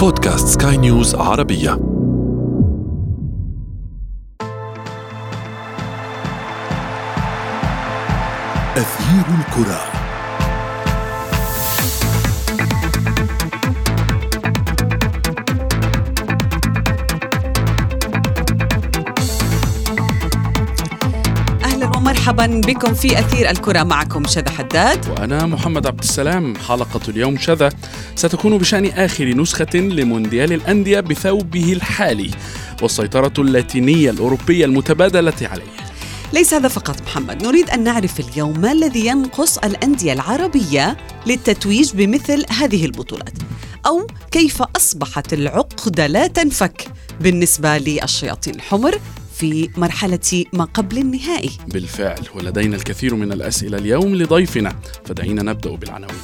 بودكاست 0.00 0.62
سكاي 0.62 0.76
نيوز 0.76 1.14
عربية. 1.14 1.72
أثير 8.76 9.24
الكرة. 9.38 9.99
مرحبا 22.30 22.60
بكم 22.66 22.94
في 22.94 23.18
أثير 23.18 23.50
الكرة. 23.50 23.82
معكم 23.82 24.26
شذى 24.26 24.50
حداد. 24.50 25.08
وأنا 25.08 25.46
محمد 25.46 25.86
عبد 25.86 26.02
السلام. 26.02 26.56
حلقة 26.56 27.00
اليوم 27.08 27.38
شذى 27.38 27.68
ستكون 28.14 28.58
بشأن 28.58 28.86
آخر 28.86 29.24
نسخة 29.24 29.74
لمونديال 29.74 30.52
الأندية 30.52 31.00
بثوبه 31.00 31.72
الحالي 31.72 32.30
والسيطرة 32.82 33.32
اللاتينية 33.38 34.10
الأوروبية 34.10 34.64
المتبادلة 34.64 35.32
عليه. 35.42 35.72
ليس 36.32 36.54
هذا 36.54 36.68
فقط 36.68 37.02
محمد. 37.02 37.42
نريد 37.42 37.70
أن 37.70 37.84
نعرف 37.84 38.20
اليوم 38.20 38.60
ما 38.60 38.72
الذي 38.72 39.06
ينقص 39.06 39.58
الأندية 39.58 40.12
العربية 40.12 40.96
للتتويج 41.26 41.92
بمثل 41.94 42.44
هذه 42.50 42.84
البطولات. 42.84 43.38
أو 43.86 44.06
كيف 44.30 44.62
أصبحت 44.76 45.32
العقدة 45.32 46.06
لا 46.06 46.26
تنفك 46.26 46.88
بالنسبة 47.20 47.78
للشياطين. 47.78 48.54
الحمر 48.54 48.98
في 49.40 49.70
مرحلة 49.76 50.44
ما 50.52 50.64
قبل 50.64 50.98
النهائي. 50.98 51.50
بالفعل 51.68 52.20
ولدينا 52.34 52.76
الكثير 52.76 53.14
من 53.14 53.32
الأسئلة 53.32 53.78
اليوم 53.78 54.14
لضيفنا 54.14 54.76
فدعينا 55.04 55.42
نبدأ 55.42 55.70
بالعناوين. 55.70 56.16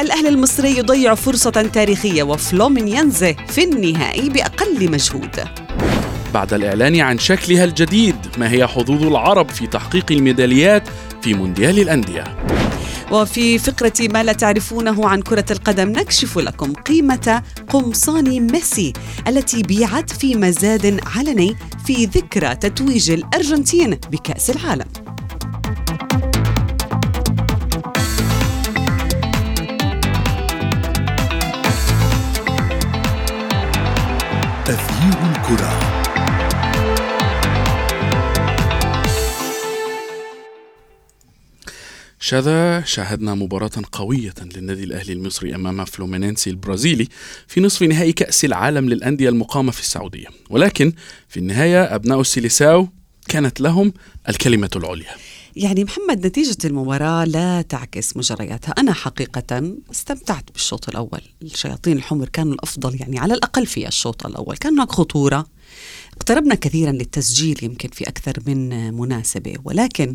الأهلي 0.00 0.28
المصري 0.28 0.78
يضيع 0.78 1.14
فرصة 1.14 1.50
تاريخية 1.50 2.22
وفلومينيانزي 2.22 3.36
في 3.48 3.64
النهائي 3.64 4.28
بأقل 4.28 4.90
مجهود. 4.90 5.40
بعد 6.34 6.54
الإعلان 6.54 7.00
عن 7.00 7.18
شكلها 7.18 7.64
الجديد 7.64 8.16
ما 8.38 8.52
هي 8.52 8.66
حظوظ 8.66 9.02
العرب 9.02 9.48
في 9.48 9.66
تحقيق 9.66 10.12
الميداليات 10.12 10.88
في 11.22 11.34
مونديال 11.34 11.78
الأندية؟ 11.78 12.51
وفي 13.12 13.58
فقرة 13.58 13.92
ما 14.00 14.22
لا 14.22 14.32
تعرفونه 14.32 15.08
عن 15.08 15.22
كرة 15.22 15.44
القدم 15.50 15.88
نكشف 15.88 16.38
لكم 16.38 16.72
قيمة 16.72 17.42
قمصان 17.68 18.52
ميسي 18.52 18.92
التي 19.28 19.62
بيعت 19.62 20.12
في 20.12 20.34
مزاد 20.34 21.00
علني 21.16 21.56
في 21.86 22.04
ذكرى 22.04 22.54
تتويج 22.54 23.10
الأرجنتين 23.10 23.90
بكأس 23.94 24.50
العالم. 24.50 25.01
شذا 42.32 42.84
شاهدنا 42.84 43.34
مباراة 43.34 43.70
قوية 43.92 44.34
للنادي 44.56 44.84
الأهلي 44.84 45.12
المصري 45.12 45.54
أمام 45.54 45.84
فلومينينسي 45.84 46.50
البرازيلي 46.50 47.08
في 47.48 47.60
نصف 47.60 47.82
نهائي 47.82 48.12
كأس 48.12 48.44
العالم 48.44 48.88
للأندية 48.88 49.28
المقامة 49.28 49.72
في 49.72 49.80
السعودية. 49.80 50.26
ولكن 50.50 50.92
في 51.28 51.36
النهاية 51.36 51.94
أبناء 51.94 52.20
السيليساو 52.20 52.88
كانت 53.28 53.60
لهم 53.60 53.92
الكلمة 54.28 54.70
العليا. 54.76 55.10
يعني 55.56 55.84
محمد 55.84 56.26
نتيجة 56.26 56.56
المباراة 56.64 57.24
لا 57.24 57.62
تعكس 57.62 58.16
مجرياتها. 58.16 58.72
أنا 58.78 58.92
حقيقة 58.92 59.74
استمتعت 59.90 60.44
بالشوط 60.52 60.88
الأول. 60.88 61.20
الشياطين 61.42 61.96
الحمر 61.96 62.28
كانوا 62.28 62.54
الأفضل 62.54 63.00
يعني 63.00 63.18
على 63.18 63.34
الأقل 63.34 63.66
في 63.66 63.88
الشوط 63.88 64.26
الأول. 64.26 64.56
كان 64.56 64.72
هناك 64.72 64.92
خطورة. 64.92 65.46
اقتربنا 66.16 66.54
كثيرا 66.54 66.92
للتسجيل 66.92 67.58
يمكن 67.62 67.88
في 67.88 68.08
أكثر 68.08 68.38
من 68.46 68.94
مناسبة. 68.94 69.54
ولكن 69.64 70.14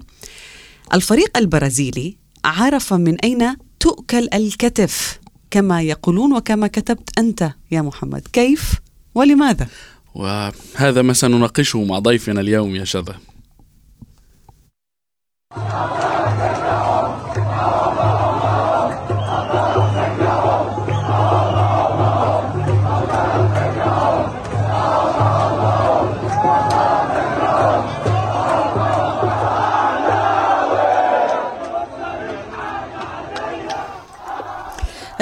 الفريق 0.93 1.37
البرازيلي 1.37 2.17
عرف 2.45 2.93
من 2.93 3.19
أين 3.19 3.55
تؤكل 3.79 4.27
الكتف 4.33 5.19
كما 5.51 5.81
يقولون 5.81 6.33
وكما 6.33 6.67
كتبت 6.67 7.19
أنت 7.19 7.51
يا 7.71 7.81
محمد 7.81 8.27
كيف 8.33 8.73
ولماذا؟ 9.15 9.67
وهذا 10.15 11.01
ما 11.01 11.13
سنناقشه 11.13 11.83
مع 11.83 11.99
ضيفنا 11.99 12.41
اليوم 12.41 12.75
يا 12.75 12.83
شذا 12.83 13.15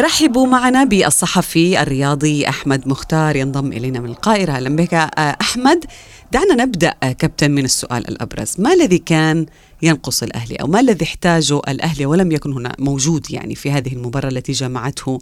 رحبوا 0.06 0.48
معنا 0.48 0.84
بالصحفي 0.84 1.82
الرياضي 1.82 2.48
أحمد 2.50 2.88
مختار. 2.88 3.36
ينضم 3.36 3.72
إلينا 3.72 4.00
من 4.00 4.10
القاهرة. 4.10 4.52
أهلا 4.52 4.76
بك 4.76 4.94
آه، 4.94 5.36
أحمد. 5.42 5.86
دعنا 6.32 6.64
نبدأ 6.64 6.94
آه، 7.04 7.12
كابتن 7.12 7.52
من 7.52 7.64
السؤال 7.64 8.10
الأبرز. 8.10 8.62
ما 8.62 8.74
الذي 8.74 8.98
كان 8.98 9.46
ينقص 9.82 10.24
الأهلي 10.24 10.56
أو 10.56 10.68
ما 10.68 10.80
الذي 10.80 11.06
احتاجه 11.06 11.62
الأهلي 11.68 12.06
ولم 12.06 12.32
يكن 12.32 12.54
هنا 12.54 12.72
موجود 12.80 13.32
يعني 13.32 13.56
في 13.56 13.72
هذه 13.72 13.94
المباراة 13.94 14.30
التي 14.30 14.52
جمعته 14.52 15.20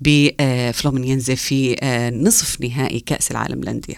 بفلومينينزي 0.00 1.32
آه، 1.32 1.36
في 1.36 1.76
نصف 2.24 2.60
نهائي 2.60 3.00
كأس 3.00 3.30
العالم 3.30 3.60
للأندية؟ 3.60 3.96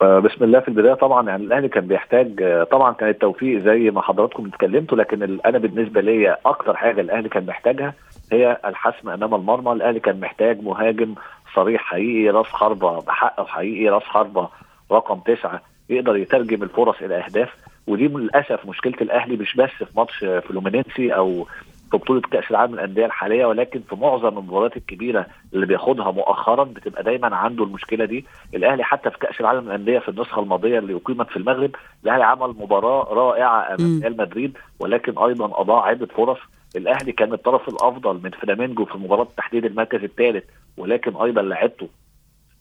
بسم 0.00 0.44
الله 0.44 0.60
في 0.60 0.68
البداية. 0.68 0.94
طبعا 0.94 1.28
يعني 1.28 1.44
الأهلي 1.44 1.68
كان 1.68 1.86
بيحتاج 1.86 2.42
طبعا 2.70 2.92
كان 2.92 3.08
التوفيق 3.08 3.62
زي 3.64 3.90
ما 3.90 4.02
حضراتكم 4.02 4.46
اتكلمتوا 4.46 4.98
لكن 4.98 5.38
أنا 5.46 5.58
بالنسبة 5.58 6.00
لي 6.00 6.36
أكتر 6.46 6.76
حاجة 6.76 7.00
الأهلي 7.00 7.28
كان 7.28 7.46
محتاجها 7.46 7.94
هي 8.32 8.60
الحسم 8.64 9.08
أمام 9.08 9.34
المرمى. 9.34 9.72
الأهلي 9.72 10.00
كان 10.00 10.20
محتاج 10.20 10.62
مهاجم 10.62 11.14
صريح 11.54 11.82
حقيقي 11.82 12.30
راس 12.30 12.46
حربة 12.46 13.00
بحقه 13.00 13.44
حقيقي 13.44 13.88
راس 13.88 14.02
حربة 14.02 14.48
رقم 14.92 15.20
تسعة 15.20 15.62
يقدر 15.90 16.16
يترجم 16.16 16.62
الفرص 16.62 16.96
إلى 17.02 17.16
أهداف. 17.24 17.48
ودي 17.86 18.08
للأسف 18.08 18.66
مشكلة 18.66 18.94
الأهلي 19.00 19.36
مش 19.36 19.56
بس 19.56 19.70
في 19.70 19.86
ماتش 19.96 20.16
فلومينينسي 20.48 21.14
أو 21.14 21.44
في 21.90 21.98
بطولة 21.98 22.20
كأس 22.20 22.44
العالم 22.50 22.74
للأندية 22.74 23.06
الحالية 23.06 23.46
ولكن 23.46 23.80
في 23.88 23.96
معظم 23.96 24.38
المباريات 24.38 24.76
الكبيرة 24.76 25.26
اللي 25.54 25.66
بياخدها 25.66 26.10
مؤخرا 26.10 26.64
بتبقى 26.64 27.02
دايما 27.02 27.36
عنده 27.36 27.64
المشكلة 27.64 28.04
دي. 28.04 28.24
الأهلي 28.54 28.84
حتى 28.84 29.10
في 29.10 29.18
كأس 29.18 29.40
العالم 29.40 29.60
للأندية 29.64 29.98
في 29.98 30.08
النسخة 30.08 30.42
الماضية 30.42 30.78
اللي 30.78 30.94
أقيمت 30.96 31.28
في 31.30 31.36
المغرب 31.36 31.70
الأهلي 32.04 32.24
عمل 32.24 32.48
مباراة 32.48 33.14
رائعة 33.14 33.74
أمام 33.74 34.00
ريال 34.02 34.16
مدريد 34.16 34.58
ولكن 34.80 35.18
أيضا 35.18 35.60
أضاع 35.60 35.84
عدة 35.86 36.06
فرص. 36.06 36.38
الأهلي 36.76 37.12
كان 37.12 37.32
الطرف 37.32 37.68
الأفضل 37.68 38.20
من 38.24 38.30
فلامينجو 38.30 38.84
في 38.84 38.98
مباراة 38.98 39.28
تحديد 39.36 39.64
المركز 39.64 40.02
الثالث 40.02 40.44
ولكن 40.76 41.16
أيضا 41.16 41.42
لعبته 41.42 41.88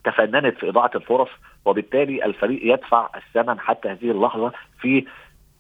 تفننت 0.04 0.58
في 0.58 0.70
إضاعة 0.70 0.92
الفرص 0.96 1.30
وبالتالي 1.66 2.26
الفريق 2.26 2.74
يدفع 2.74 3.10
الثمن 3.16 3.60
حتى 3.60 3.90
هذه 3.90 4.12
اللحظة 4.12 4.52
في 4.82 5.06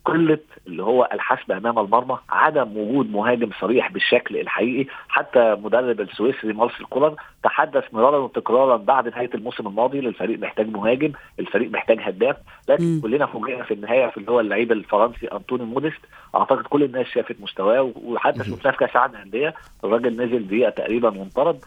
قلة 0.05 0.39
اللي 0.67 0.83
هو 0.83 1.09
الحسم 1.13 1.53
أمام 1.53 1.79
المرمى 1.79 2.17
عدم 2.29 2.77
وجود 2.77 3.11
مهاجم 3.11 3.49
صريح 3.61 3.91
بالشكل 3.91 4.37
الحقيقي. 4.37 4.89
حتى 5.09 5.57
مدرب 5.63 6.01
السويسري 6.01 6.53
مارسيل 6.53 6.85
كولر 6.85 7.15
تحدث 7.43 7.83
مرارا 7.93 8.17
وتكرارا 8.17 8.77
بعد 8.77 9.07
نهاية 9.07 9.29
الموسم 9.35 9.67
الماضي 9.67 10.01
للفريق 10.01 10.39
محتاج 10.39 10.69
مهاجم 10.69 11.11
الفريق 11.39 11.71
محتاج 11.71 11.99
هداف. 12.01 12.35
لكن 12.69 12.97
م. 12.97 13.01
كلنا 13.01 13.25
فوجئنا 13.25 13.63
في 13.63 13.73
النهاية 13.73 14.07
في 14.07 14.17
اللي 14.17 14.31
هو 14.31 14.39
اللعيب 14.39 14.71
الفرنسي 14.71 15.27
انطوني 15.27 15.63
موديست. 15.63 16.01
أعتقد 16.35 16.63
كل 16.63 16.83
الناس 16.83 17.07
شافت 17.07 17.35
مستواه 17.41 17.91
وحتى 18.03 18.43
شفناه 18.43 18.71
في 18.71 18.77
كأس 18.77 18.91
العالم 18.91 19.15
للأندية. 19.15 19.53
الراجل 19.83 20.23
نزل 20.23 20.47
دقيقة 20.47 20.69
تقريبا 20.69 21.09
وانطرد. 21.09 21.59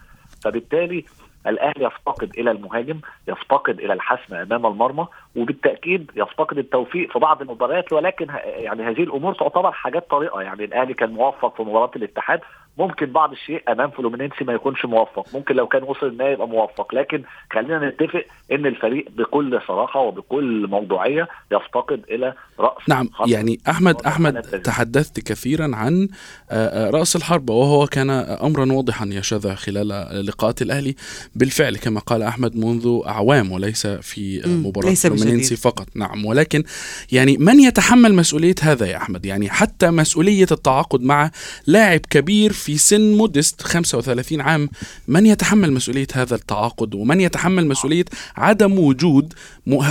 فبالتالي 0.45 1.05
الأهلي 1.47 1.85
يفتقد 1.85 2.39
إلى 2.39 2.51
المهاجم 2.51 3.01
يفتقد 3.29 3.79
إلى 3.79 3.93
الحسم 3.93 4.35
أمام 4.35 4.67
المرمى 4.67 5.07
وبالتأكيد 5.37 6.11
يفتقد 6.17 6.59
التوفيق 6.59 7.13
في 7.13 7.19
بعض 7.19 7.43
المباريات 7.43 7.93
ولكن 7.93 8.27
يعني 8.45 8.83
هذه 8.83 9.03
الأمور 9.03 9.35
تعتبر 9.35 9.73
حاجات 9.73 10.11
طريقه 10.11 10.43
يعني 10.43 10.65
الأهلي 10.65 10.95
كان 10.95 11.11
موفق 11.11 11.57
في 11.57 11.63
مباراة 11.63 11.91
الاتحاد 11.97 12.41
ممكن 12.79 13.07
بعض 13.07 13.33
الشيء 13.33 13.63
أمام 13.69 13.91
فلومينينسي 13.91 14.45
ما 14.45 14.53
يكونش 14.53 14.85
موفق. 14.85 15.27
ممكن 15.35 15.55
لو 15.55 15.67
كان 15.67 15.83
وصل 15.83 16.07
النهائي 16.07 16.33
يبقى 16.33 16.49
موفق. 16.49 16.95
لكن 16.95 17.23
خلينا 17.53 17.89
نتفق 17.89 18.25
إن 18.53 18.67
الفريق 18.67 19.07
بكل 19.17 19.61
صراحة 19.69 20.01
وبكل 20.01 20.67
موضوعية 20.71 21.29
يفتقد 21.53 22.03
إلى 22.11 22.35
رأس 22.61 22.89
نعم 22.89 23.09
يعني 23.27 23.61
أحمد 23.69 24.03
أحمد 24.07 24.43
تحدثت 24.43 25.21
كثيرا 25.21 25.71
عن 25.77 26.09
آه، 26.51 26.89
آه، 26.89 26.91
رأس 26.91 27.17
الحربه 27.17 27.55
وهو 27.55 27.87
كان 27.87 28.11
امرا 28.11 28.73
واضحا 28.73 29.07
يا 29.07 29.21
شذا 29.21 29.55
خلال 29.55 29.89
لقاءات 30.27 30.63
الأهلي. 30.63 30.95
بالفعل 31.35 31.77
كما 31.77 32.01
قال 32.01 32.23
أحمد 32.23 32.57
منذ 32.57 33.01
أعوام 33.07 33.53
وليس 33.53 33.87
في 33.87 34.43
مباراة 34.47 34.95
فلومينينسي 34.95 35.57
فقط. 35.57 35.87
نعم 35.95 36.25
ولكن 36.25 36.65
يعني 37.13 37.37
من 37.37 37.61
يتحمل 37.61 38.15
مسؤولية 38.15 38.55
هذا 38.63 38.87
يا 38.87 38.97
أحمد؟ 38.97 39.27
يعني 39.27 39.51
حتى 39.51 39.91
مسؤولية 39.91 40.47
التعاقد 40.53 41.03
مع 41.03 41.31
لاعب 41.67 42.01
كبير 42.11 42.53
في 42.65 42.77
سن 42.77 43.17
مودست 43.17 43.63
35 43.63 44.41
عام 44.41 44.69
من 45.09 45.27
يتحمل 45.27 45.73
مسؤولية 45.73 46.07
هذا 46.15 46.35
التعاقد؟ 46.35 46.95
ومن 46.95 47.21
يتحمل 47.21 47.67
مسؤولية 47.67 48.05
عدم 48.37 48.79
وجود 48.79 49.33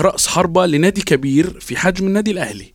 رأس 0.02 0.28
حربة 0.28 0.66
لنادي 0.66 1.02
كبير 1.02 1.46
في 1.46 1.75
حجم 1.78 2.08
النادي 2.08 2.31
الأهلي؟ 2.31 2.74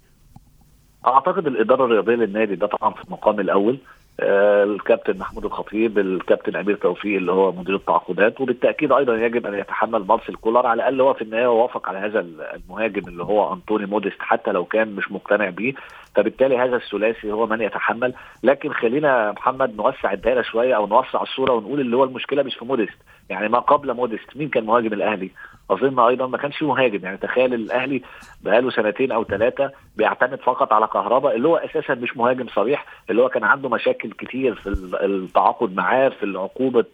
أعتقد 1.07 1.47
الإدارة 1.47 1.85
الرياضية 1.85 2.15
للنادي 2.15 2.55
ده 2.55 2.67
طبعا 2.67 2.95
في 2.95 3.05
المقام 3.05 3.41
الأول. 3.41 3.79
آه، 4.21 4.65
الكابتن 4.65 5.19
محمود 5.19 5.45
الخطيب 5.45 5.99
الكابتن 5.99 6.57
أمير 6.57 6.77
توفيق 6.77 7.17
اللي 7.17 7.33
هو 7.33 7.53
مدير 7.53 7.75
التعاقدات 7.77 8.41
وبالتأكيد 8.41 8.93
أيضا 8.93 9.17
يجب 9.17 9.47
أن 9.47 9.55
يتحمل 9.55 10.05
مارسيل 10.07 10.35
كولر. 10.35 10.67
على 10.67 10.75
الأقل 10.83 11.01
هو 11.01 11.15
في 11.15 11.23
النهاية 11.23 11.47
وافق 11.47 11.89
على 11.89 11.99
هذا 11.99 12.21
المهاجم 12.55 13.09
اللي 13.09 13.23
هو 13.25 13.53
أنطوني 13.53 13.87
موديست 13.87 14.17
حتى 14.21 14.51
لو 14.51 14.65
كان 14.65 14.89
مش 14.97 15.13
مقتنع 15.13 15.51
بيه. 15.51 15.75
فبالتالي 16.15 16.59
هذا 16.59 16.77
الثلاثي 16.77 17.33
هو 17.33 17.47
من 17.47 17.61
يتحمل. 17.61 18.15
لكن 18.43 18.73
خلينا 18.73 19.33
محمد 19.33 19.77
نوسع 19.77 20.13
الدائره 20.13 20.43
شوية 20.43 20.77
أو 20.77 20.87
نوسع 20.87 21.23
الصورة 21.23 21.53
ونقول 21.53 21.81
اللي 21.81 21.97
هو 21.97 22.05
المشكلة 22.05 22.43
مش 22.43 22.55
في 22.55 22.65
موديست. 22.65 22.99
يعني 23.31 23.49
ما 23.49 23.59
قبل 23.59 23.95
موديست 23.95 24.37
مين 24.37 24.49
كان 24.49 24.65
مهاجم 24.65 24.93
الأهلي؟ 24.93 25.31
أظن 25.71 25.99
أيضا 26.01 26.27
ما 26.27 26.39
كانش 26.39 26.63
مهاجم. 26.63 27.05
يعني 27.05 27.17
تخيل 27.17 27.55
الأهلي 27.55 28.03
بقاله 28.45 28.71
سنتين 28.71 29.13
أو 29.13 29.25
ثلاثة 29.25 29.71
بيعتمد 29.97 30.41
فقط 30.41 30.73
على 30.73 30.87
كهرباء 30.87 31.37
اللي 31.37 31.49
هو 31.49 31.57
أساسا 31.57 31.95
مش 31.95 32.17
مهاجم 32.17 32.47
صريح 32.49 32.87
اللي 33.11 33.23
هو 33.23 33.29
كان 33.29 33.45
عنده 33.45 33.69
مشاكل 33.69 34.13
كتير 34.13 34.55
في 34.55 34.67
التعاقد 35.05 35.75
معاه 35.77 36.09
في 36.09 36.33
عقوبه 36.37 36.85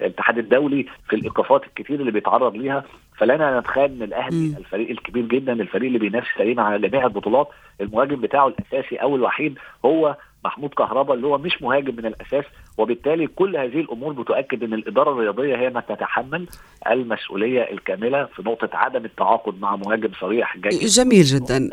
الاتحاد 0.00 0.38
الدولي 0.38 0.86
في 1.08 1.16
الإيقافات 1.16 1.64
الكتير 1.64 2.00
اللي 2.00 2.10
بيتعرض 2.10 2.56
ليها. 2.56 2.84
فلنا 3.18 3.60
نتخيل 3.60 3.84
ان 3.84 4.02
الأهلي 4.02 4.54
الفريق 4.58 4.90
الكبير 4.90 5.24
جدا 5.26 5.52
الفريق 5.52 5.86
اللي 5.86 5.98
بينافس 5.98 6.28
تقريبا 6.36 6.62
على 6.62 6.88
جميع 6.88 7.06
البطولات 7.06 7.48
المهاجم 7.80 8.20
بتاعه 8.20 8.48
الأساسي 8.48 8.96
أو 8.96 9.16
الوحيد 9.16 9.58
هو 9.84 10.16
محمود 10.44 10.70
كهربا 10.70 11.14
اللي 11.14 11.26
هو 11.26 11.38
مش 11.38 11.62
مهاجم 11.62 11.96
من 11.96 12.06
الأساس. 12.06 12.44
وبالتالي 12.78 13.26
كل 13.26 13.56
هذه 13.56 13.80
الأمور 13.80 14.12
بتؤكد 14.12 14.62
إن 14.62 14.74
الإدارة 14.74 15.12
الرياضية 15.12 15.56
هي 15.56 15.70
من 15.70 15.82
تتحمل 15.88 16.46
المسؤولية 16.90 17.62
الكاملة 17.62 18.24
في 18.24 18.42
نقطة 18.42 18.70
عدم 18.72 19.04
التعاقد 19.04 19.60
مع 19.60 19.76
مهاجم 19.76 20.10
صريح 20.20 20.56
جيد. 20.56 20.80
جميل 20.80 21.22
جدا. 21.22 21.70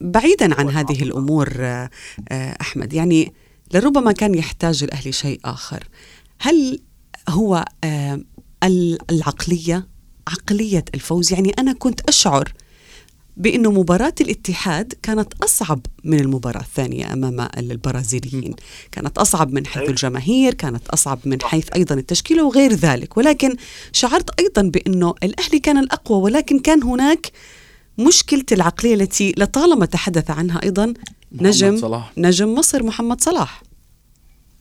بعيدا 0.00 0.54
عن 0.58 0.68
هذه 0.68 1.02
الأمور 1.02 1.48
آه، 1.60 1.90
أحمد 2.60 2.92
يعني 2.92 3.32
لربما 3.74 4.12
كان 4.12 4.34
يحتاج 4.34 4.84
الأهلي 4.84 5.12
شيء 5.12 5.40
آخر. 5.44 5.80
هل 6.40 6.80
هو 7.28 7.64
آه، 7.84 8.20
العقلية 9.10 9.86
عقلية 10.28 10.84
الفوز. 10.94 11.32
يعني 11.32 11.50
أنا 11.58 11.72
كنت 11.72 12.00
أشعر 12.00 12.52
بأنه 13.36 13.70
مباراة 13.70 14.14
الاتحاد 14.20 14.94
كانت 15.02 15.32
أصعب 15.42 15.80
من 16.04 16.20
المباراة 16.20 16.60
الثانية 16.60 17.12
أمام 17.12 17.48
البرازيليين. 17.58 18.54
كانت 18.92 19.18
أصعب 19.18 19.52
من 19.52 19.66
حيث 19.66 19.90
الجماهير 19.90 20.54
كانت 20.54 20.88
أصعب 20.88 21.18
من 21.24 21.42
حيث 21.42 21.68
أيضا 21.74 21.94
التشكيلة 21.94 22.44
وغير 22.44 22.72
ذلك. 22.72 23.16
ولكن 23.16 23.56
شعرت 23.92 24.40
أيضا 24.40 24.62
بأنه 24.62 25.14
الأهلي 25.22 25.58
كان 25.58 25.78
الأقوى 25.78 26.22
ولكن 26.22 26.58
كان 26.58 26.82
هناك 26.82 27.32
مشكلة 27.98 28.44
العقلية 28.52 28.94
التي 28.94 29.34
لطالما 29.36 29.86
تحدث 29.86 30.30
عنها 30.30 30.62
أيضا 30.62 30.94
نجم 31.32 31.76
صلاح. 31.76 32.12
نجم 32.16 32.54
مصر 32.54 32.82
محمد 32.82 33.20
صلاح. 33.20 33.62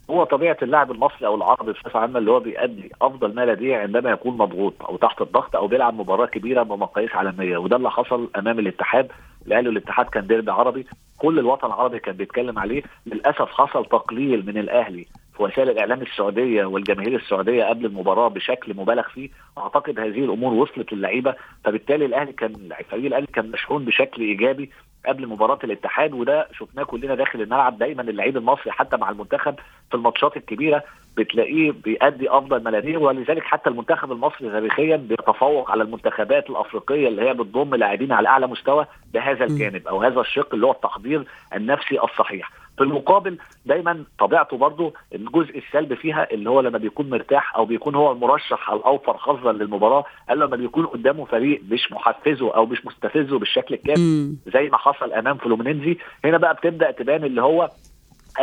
هو 0.09 0.23
طبيعة 0.23 0.57
اللاعب 0.61 0.91
المصري 0.91 1.27
أو 1.27 1.35
العربي 1.35 1.71
بصفة 1.71 1.99
عامة 1.99 2.19
اللي 2.19 2.31
هو 2.31 2.39
بيأدي 2.39 2.91
أفضل 3.01 3.35
ما 3.35 3.45
لديه 3.45 3.77
عندما 3.77 4.11
يكون 4.11 4.37
مضغوط 4.37 4.73
أو 4.83 4.97
تحت 4.97 5.21
الضغط 5.21 5.55
أو 5.55 5.67
بيلعب 5.67 5.93
مباراة 5.93 6.25
كبيرة 6.25 6.63
بمقاييس 6.63 7.11
عالمية. 7.15 7.57
وده 7.57 7.75
اللي 7.75 7.91
حصل 7.91 8.29
أمام 8.37 8.59
الاتحاد. 8.59 9.11
الأهلي 9.47 9.69
والاتحاد 9.69 10.05
كان 10.05 10.27
ديربي 10.27 10.51
عربي. 10.51 10.85
كل 11.17 11.39
الوطن 11.39 11.67
العربي 11.67 11.99
كان 11.99 12.15
بيتكلم 12.15 12.59
عليه. 12.59 12.83
للأسف 13.05 13.49
حصل 13.49 13.85
تقليل 13.85 14.45
من 14.45 14.57
الأهلي 14.57 15.05
في 15.37 15.43
وسائل 15.43 15.69
الإعلام 15.69 16.01
السعودية 16.01 16.65
والجماهير 16.65 17.15
السعودية 17.15 17.63
قبل 17.63 17.85
المباراة 17.85 18.27
بشكل 18.27 18.75
مبالغ 18.75 19.03
فيه. 19.03 19.29
أعتقد 19.57 19.99
هذه 19.99 20.23
الأمور 20.23 20.53
وصلت 20.53 20.93
للعيبة. 20.93 21.35
فبالتالي 21.63 22.05
الأهلي 22.05 22.33
كان 22.33 22.69
فريق 22.89 23.05
الأهلي 23.05 23.27
كان 23.27 23.51
مشحون 23.51 23.85
بشكل 23.85 24.21
إيجابي. 24.21 24.69
قبل 25.07 25.27
مباراة 25.27 25.59
الاتحاد 25.63 26.13
وده 26.13 26.47
شفناه 26.53 26.83
كلنا 26.83 27.15
داخل 27.15 27.41
الملعب 27.41 27.77
دايما 27.77 28.01
اللعيب 28.01 28.37
المصري 28.37 28.71
حتى 28.71 28.97
مع 28.97 29.09
المنتخب 29.09 29.55
في 29.89 29.95
الماتشات 29.95 30.37
الكبيرة 30.37 30.83
بتلاقيه 31.17 31.71
بيأدي 31.71 32.29
أفضل 32.29 32.63
ما 32.63 32.69
لديه 32.69 32.97
ولذلك 32.97 33.43
حتى 33.43 33.69
المنتخب 33.69 34.11
المصري 34.11 34.49
تاريخيا 34.49 34.95
بيتفوق 34.95 35.71
على 35.71 35.83
المنتخبات 35.83 36.49
الأفريقية 36.49 37.07
اللي 37.07 37.21
هي 37.29 37.33
بتضم 37.33 37.75
لاعبين 37.75 38.11
على 38.11 38.27
أعلى 38.27 38.47
مستوى 38.47 38.85
بهذا 39.13 39.45
الجانب 39.45 39.87
أو 39.87 40.01
هذا 40.03 40.21
الشق 40.21 40.53
اللي 40.53 40.65
هو 40.67 40.71
التحضير 40.71 41.23
النفسي 41.55 41.99
الصحيح. 42.03 42.51
في 42.79 42.85
المقابل 42.85 43.37
دايما 43.65 44.03
طبيعته 44.19 44.57
برضه 44.57 44.93
الجزء 45.15 45.57
السلبي 45.57 45.95
فيها 45.95 46.27
اللي 46.31 46.49
هو 46.49 46.61
لما 46.61 46.77
بيكون 46.77 47.09
مرتاح 47.09 47.55
أو 47.55 47.65
بيكون 47.65 47.95
هو 47.95 48.11
المرشح 48.11 48.69
الاوفر 48.71 49.17
حظا 49.17 49.51
للمباراة 49.51 50.03
قال 50.29 50.39
لما 50.39 50.55
بيكون 50.55 50.85
قدامه 50.85 51.25
فريق 51.25 51.61
مش 51.71 51.91
محفزه 51.91 52.55
أو 52.55 52.65
مش 52.65 52.85
مستفزه 52.85 53.39
بالشكل 53.39 53.75
الكامل 53.75 54.35
زي 54.53 54.69
ما 54.69 54.77
حصل 54.77 55.13
أمام 55.13 55.37
فلومينينزي. 55.37 55.97
هنا 56.25 56.37
بقى 56.37 56.53
بتبدأ 56.53 56.91
تبان 56.91 57.23
اللي 57.23 57.41
هو 57.41 57.69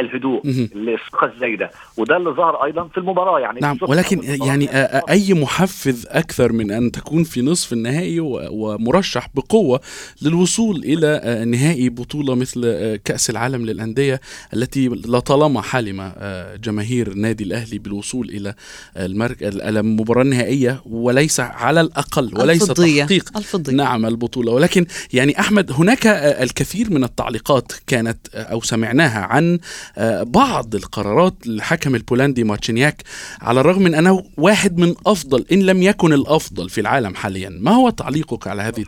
الهدوء 0.00 0.43
الثقه 0.46 1.32
الزايده 1.34 1.70
وده 1.96 2.16
اللي 2.16 2.31
ظهر 2.31 2.64
أيضا 2.64 2.88
في 2.88 2.98
المباراة 2.98 3.40
يعني 3.40 3.60
نعم 3.60 3.78
ولكن 3.82 4.20
يعني 4.22 4.69
أي 5.10 5.34
محفز 5.34 6.06
أكثر 6.10 6.52
من 6.52 6.70
أن 6.70 6.93
تكون 6.93 7.25
في 7.25 7.43
نصف 7.43 7.72
النهائي 7.72 8.20
ومرشح 8.50 9.28
بقوة 9.34 9.81
للوصول 10.22 10.76
إلى 10.76 11.44
نهائي 11.44 11.88
بطولة 11.88 12.34
مثل 12.34 12.96
كأس 12.96 13.31
العالم 13.31 13.66
للأندية 13.66 14.20
التي 14.54 14.88
لطالما 14.88 15.62
حلم 15.62 16.12
جماهير 16.64 17.14
نادي 17.14 17.44
الأهلي 17.44 17.78
بالوصول 17.78 18.28
إلى 18.28 18.54
المركز 18.96 19.56
المباراة 19.56 20.22
النهائية 20.22 20.82
وليس 20.87 21.40
على 21.40 21.81
الأقل 21.81 22.38
وليس 22.38 22.70
الفضية. 22.70 23.02
تحقيق 23.02 23.37
الفضية. 23.37 23.72
نعم 23.72 24.06
البطولة 24.06 24.52
ولكن 24.52 24.87
يعني 25.12 25.40
أحمد 25.40 25.72
هناك 25.72 26.06
الكثير 26.06 26.90
من 26.90 27.04
التعليقات 27.04 27.72
كانت 27.87 28.28
أو 28.34 28.60
سمعناها 28.60 29.20
عن 29.20 29.54
آه، 29.54 29.58
بعض 30.23 30.75
القرارات 30.75 31.35
الحكم 31.47 31.94
البولندي 31.94 32.44
مارتشينياك 32.44 33.03
على 33.43 33.61
الرغم 33.61 33.83
من 33.83 33.94
أنه 33.94 34.23
واحد 34.38 34.79
من 34.79 34.94
أفضل 35.06 35.44
إن 35.53 35.67
لم 35.67 35.83
يكن 35.83 36.12
الأفضل 36.12 36.69
في 36.69 36.81
العالم 36.81 37.15
حاليا. 37.15 37.50
ما 37.62 37.71
هو 37.71 37.91
تعليقك 37.91 38.49
على 38.49 38.62
هذه 38.62 38.85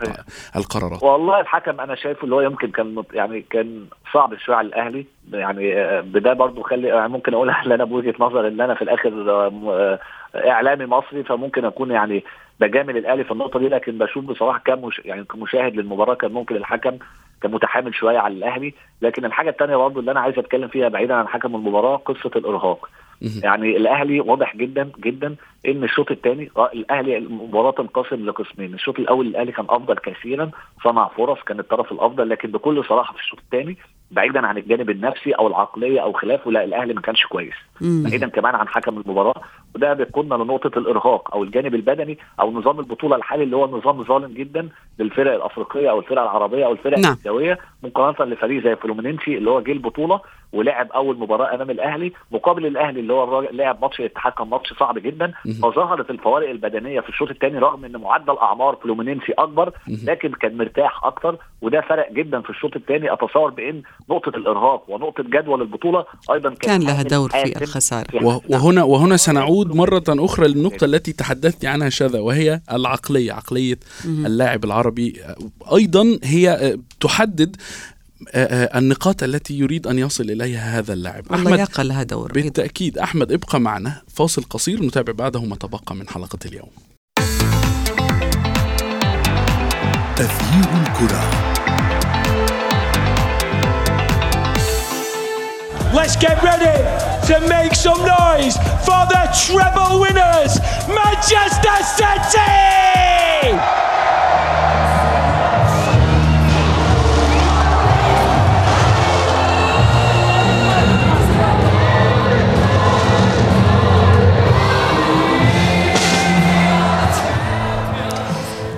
القرارات؟ 0.57 1.03
والله 1.03 1.41
الحكم 1.41 1.81
أنا 1.81 1.95
شايفه 1.95 2.25
اللي 2.25 2.35
هو 2.35 2.41
يمكن 2.41 2.71
كان 2.71 3.03
يعني 3.13 3.45
كان 3.51 3.87
صعب 4.13 4.35
شوية 4.39 4.57
على 4.57 4.69
الأهلي. 4.69 5.07
يعني 5.33 5.81
آه، 5.81 6.01
بدا 6.01 6.33
برضه 6.33 6.63
خلي 6.63 6.89
يعني 6.89 7.09
ممكن 7.09 7.35
أقول 7.35 7.51
أنا 7.67 7.85
بوجهة 7.85 8.15
نظر 8.21 8.49
إن 8.49 8.61
أنا 8.61 8.75
في 8.75 8.83
الآخر 8.83 9.31
آه، 9.31 9.99
إعلامي 10.35 10.87
مصري 10.87 11.25
فممكن 11.25 11.65
أكون 11.65 11.91
يعني 11.91 12.25
بجامل 12.61 12.97
الأهلي 12.97 13.25
في 13.25 13.31
النقطة 13.31 13.59
دي 13.59 13.69
لكن 13.69 13.99
بشوف 13.99 14.25
بصراحة 14.25 14.59
كمش 14.59 15.01
يعني 15.05 15.25
كمشاهد 15.25 15.77
للمباراة 15.77 16.15
كان 16.15 16.33
ممكن 16.33 16.57
الحكم 16.57 16.99
كان 17.43 17.51
متحامل 17.51 17.95
شوية 17.95 18.19
على 18.19 18.35
الأهلي 18.35 18.75
لكن 19.03 19.25
الحاجة 19.25 19.51
الثانية 19.51 19.77
برضه 19.77 20.01
اللي 20.01 20.11
أنا 20.11 20.21
عايز 20.21 20.39
أتكلم 20.39 20.69
فيها 20.69 20.89
بعيدا 20.89 21.15
عن 21.15 21.29
حكم 21.29 21.55
المباراة 21.55 21.97
قصة 21.97 22.31
الإرهاق. 22.37 22.89
يعني 23.45 23.77
الأهلي 23.77 24.21
واضح 24.21 24.57
جدا 24.57 24.91
جدا 25.01 25.37
إن 25.69 25.85
الشوط 25.85 26.11
الثاني 26.11 26.51
آه، 26.57 26.71
الأهلي 26.75 27.17
المباراة 27.19 27.71
تنقسم 27.71 28.27
لقسمين 28.27 28.75
الشوط 28.75 28.99
الأول 28.99 29.27
الأهلي 29.27 29.53
كان 29.53 29.67
أفضل 29.69 29.95
كثيرا 29.99 30.51
صنع 30.85 31.09
فرص 31.09 31.39
كان 31.47 31.59
الطرف 31.61 31.93
الأفضل 31.93 32.29
لكن 32.29 32.51
بكل 32.51 32.85
صراحة 32.85 33.13
في 33.13 33.21
الشوط 33.21 33.39
الثاني 33.39 33.77
بعيدا 34.11 34.47
عن 34.47 34.59
الجانب 34.59 34.91
النفسي 34.91 35.33
أو 35.33 35.47
العقلية 35.47 36.01
أو 36.01 36.13
خلافه 36.13 36.51
لا 36.51 36.65
الأهلي 36.65 36.95
ما 36.95 37.01
كانش 37.01 37.27
كويس. 37.27 37.55
بعيدا 37.81 38.29
كمان 38.29 38.55
عن 38.55 38.69
حكم 38.69 38.99
المباراة 38.99 39.43
وده 39.75 39.93
بيقودنا 39.93 40.35
لنقطه 40.35 40.79
الإرهاق 40.79 41.35
أو 41.35 41.43
الجانب 41.45 41.75
البدني 41.75 42.19
أو 42.41 42.53
نظام 42.53 42.79
البطولة 42.81 43.17
الحالي 43.17 43.45
اللي 43.45 43.57
هو 43.57 43.79
نظام 43.79 44.05
ظالم 44.05 44.35
جدا 44.35 44.69
للفرق 44.99 45.35
الأفريقية 45.35 45.91
أو 45.91 45.99
الفرق 45.99 46.23
العربية 46.23 46.67
أو 46.67 46.73
الفرق 46.73 46.99
نعم. 46.99 47.13
الاسيويه 47.13 47.59
مقارنة 47.83 48.33
لفريق 48.35 48.65
زي 48.65 48.77
فلومينينسي 48.77 49.39
اللي 49.39 49.51
هو 49.51 49.61
جه 49.61 49.73
البطوله 49.73 50.21
ولعب 50.53 50.93
أول 50.93 51.19
مباراة 51.19 51.55
أمام 51.55 51.71
الأهلي 51.71 52.13
مقابل 52.33 52.67
الأهلي 52.67 53.01
اللي 53.01 53.13
هو 53.13 53.41
لعب 53.53 53.79
ماتش 53.83 54.01
الاتحاد 54.01 54.33
كان 54.33 54.49
ماتش 54.49 54.73
صعب 54.73 54.99
جدا. 54.99 55.33
فظهرت 55.63 56.11
الفوارق 56.11 56.51
البدنية 56.51 57.01
في 57.01 57.09
الشوط 57.09 57.31
الثاني 57.31 57.59
رغم 57.59 57.85
إن 57.85 57.97
معدل 57.97 58.37
أعمار 58.39 58.77
فلومينينسي 58.83 59.33
أكبر 59.33 59.73
لكن 60.05 60.33
كان 60.33 60.57
مرتاح 60.57 61.05
أكتر 61.05 61.37
وده 61.63 61.81
فرق 61.81 62.13
جدا 62.13 62.41
في 62.41 62.51
الشوط 62.51 62.77
الثاني. 62.77 63.13
أتصور 63.13 63.51
بإن 63.51 63.83
نقطة 64.11 64.29
الإرهاق 64.29 64.91
ونقطة 64.91 65.23
جدول 65.23 65.63
البطولة 65.63 66.05
أيضا 66.33 66.49
كان, 66.49 66.57
كان 66.57 66.83
لها 66.83 67.03
دور 67.03 67.31
في 67.31 67.63
الخسارة. 67.63 68.43
وهنا 68.49 68.83
وهنا 68.83 69.17
سنعود 69.17 69.75
مرة 69.75 70.05
أخرى 70.09 70.49
للنقطة 70.49 70.85
التي 70.85 71.13
تحدثت 71.13 71.65
عنها 71.65 71.89
شذا 71.89 72.21
وهي 72.21 72.61
العقلية 72.73 73.33
عقلية 73.33 73.79
اللاعب 74.05 74.65
العربي. 74.65 75.21
أيضا 75.75 76.19
هي 76.25 76.77
تحدد 77.01 77.57
النقاط 78.77 79.23
التي 79.23 79.59
يريد 79.59 79.87
أن 79.87 79.99
يصل 79.99 80.25
إليها 80.25 80.79
هذا 80.79 80.93
اللاعب. 80.93 81.33
أحمد 81.33 81.59
يقع 81.59 81.83
لها 81.83 82.03
دور 82.03 82.33
بالتأكيد. 82.33 82.99
أحمد 82.99 83.33
ابقى 83.33 83.61
معنا. 83.61 84.03
فاصل 84.09 84.43
قصير 84.43 84.83
نتابع 84.83 85.13
بعده 85.13 85.43
ما 85.43 85.57
تبقى 85.57 85.95
من 85.95 86.09
حلقة 86.09 86.39
اليوم. 86.47 86.71
تغيير 90.17 90.83
الكرة. 90.83 91.48
Let's 95.95 96.17
get 96.17 96.43
ready 96.43 96.77
to 97.27 97.41
make 97.49 97.75
some 97.75 97.99
noise 97.99 98.57
for 98.85 99.07
the 99.09 99.29
treble 99.47 100.01
winners, 100.01 100.61
Manchester 100.89 101.77
City! 101.97 103.98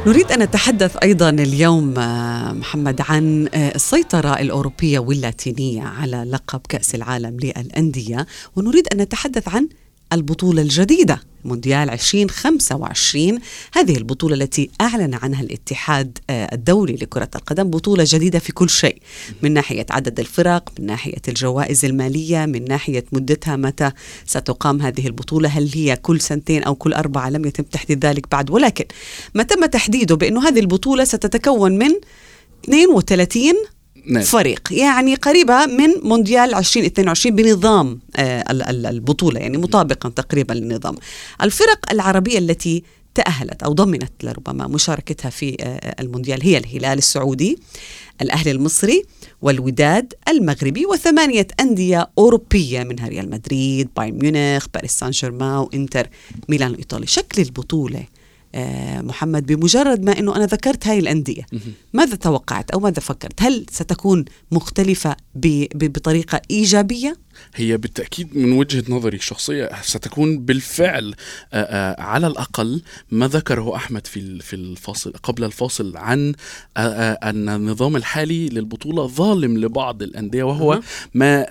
نريد 0.06 0.32
أن 0.32 0.42
نتحدث 0.42 0.96
أيضا 0.96 1.30
اليوم 1.30 1.98
آه، 1.98 2.52
محمد 2.52 3.00
عن 3.00 3.48
آه، 3.54 3.74
السيطرة 3.74 4.40
الأوروبية 4.40 4.98
واللاتينية 4.98 5.82
على 5.82 6.24
لقب 6.30 6.60
كأس 6.68 6.94
العالم 6.94 7.36
للأندية 7.40 8.26
ونريد 8.56 8.88
أن 8.92 8.98
نتحدث 9.00 9.48
عن 9.48 9.68
البطولة 10.12 10.62
الجديدة. 10.62 11.20
مونديال 11.44 11.90
2025 11.90 13.38
هذه 13.72 13.96
البطولة 13.96 14.34
التي 14.34 14.70
أعلن 14.80 15.14
عنها 15.14 15.42
الاتحاد 15.42 16.18
آه، 16.30 16.54
الدولي 16.54 16.92
لكرة 16.92 17.28
القدم 17.36 17.70
بطولة 17.70 18.04
جديدة 18.06 18.38
في 18.38 18.52
كل 18.52 18.70
شيء 18.70 18.96
من 19.42 19.52
ناحية 19.52 19.86
عدد 19.90 20.20
الفرق 20.20 20.72
من 20.78 20.86
ناحية 20.86 21.22
الجوائز 21.28 21.84
المالية 21.84 22.46
من 22.46 22.64
ناحية 22.64 23.04
مدتها 23.12 23.56
متى 23.56 23.90
ستقام 24.26 24.82
هذه 24.82 25.06
البطولة 25.06 25.48
هل 25.48 25.70
هي 25.74 25.96
كل 25.96 26.20
سنتين 26.20 26.62
أو 26.62 26.74
كل 26.74 26.92
أربعة 26.92 27.30
لم 27.30 27.44
يتم 27.44 27.62
تحديد 27.62 28.06
ذلك 28.06 28.30
بعد. 28.30 28.50
ولكن 28.50 28.84
ما 29.34 29.42
تم 29.42 29.66
تحديده 29.66 30.16
بأنه 30.16 30.48
هذه 30.48 30.60
البطولة 30.60 31.04
ستتكون 31.04 31.78
من 31.78 31.90
32 32.68 33.54
نعم. 34.06 34.22
فريق. 34.22 34.68
يعني 34.70 35.14
قريبة 35.14 35.66
من 35.66 35.88
مونديال 36.02 36.54
2022 36.54 37.36
بنظام 37.36 38.00
آه، 38.16 38.44
البطولة 38.90 39.40
يعني 39.40 39.58
مطابقا 39.58 40.08
تقريبا 40.08 40.52
للنظام. 40.52 40.96
الفرق 41.42 41.92
العربية 41.92 42.38
التي 42.38 42.82
تأهلت 43.14 43.62
أو 43.62 43.72
ضمنت 43.72 44.12
لربما 44.22 44.66
مشاركتها 44.66 45.30
في 45.30 45.56
آه، 45.60 45.94
المونديال 46.00 46.42
هي 46.42 46.58
الهلال 46.58 46.98
السعودي 46.98 47.58
الأهلي 48.22 48.50
المصري 48.50 49.04
والوداد 49.42 50.14
المغربي 50.28 50.86
وثمانية 50.86 51.46
أندية 51.60 52.10
أوروبية 52.18 52.82
منها 52.82 53.08
ريال 53.08 53.30
مدريد 53.30 53.88
بايرن 53.96 54.18
ميونخ 54.18 54.66
باريس 54.74 54.92
سان 54.92 55.10
جيرمان 55.10 55.58
وإنتر 55.58 56.08
ميلان 56.48 56.70
الإيطالي. 56.70 57.06
شكل 57.06 57.42
البطولة 57.42 57.98
آه، 57.98 58.19
محمد 59.02 59.46
بمجرد 59.46 60.04
ما 60.04 60.18
إنه 60.18 60.36
أنا 60.36 60.46
ذكرت 60.46 60.86
هاي 60.86 60.98
الأندية 60.98 61.46
ماذا 61.92 62.16
توقعت 62.16 62.70
أو 62.70 62.80
ماذا 62.80 63.00
فكرت؟ 63.00 63.42
هل 63.42 63.66
ستكون 63.70 64.24
مختلفة 64.52 65.16
بطريقة 65.74 66.40
إيجابية؟ 66.50 67.16
هي 67.54 67.76
بالتأكيد 67.76 68.36
من 68.36 68.52
وجهة 68.52 68.84
نظري 68.88 69.16
الشخصية 69.16 69.70
ستكون 69.82 70.38
بالفعل 70.38 71.14
على 71.98 72.26
الأقل 72.26 72.82
ما 73.10 73.28
ذكره 73.28 73.76
أحمد 73.76 74.06
في 74.06 74.38
في 74.38 74.56
الفاصل 74.56 75.12
قبل 75.22 75.44
الفاصل 75.44 75.96
عن 75.96 76.34
أن 76.76 77.48
النظام 77.48 77.96
الحالي 77.96 78.48
للبطولة 78.48 79.06
ظالم 79.06 79.58
لبعض 79.58 80.02
الأندية 80.02 80.42
وهو 80.42 80.80
ما 81.14 81.46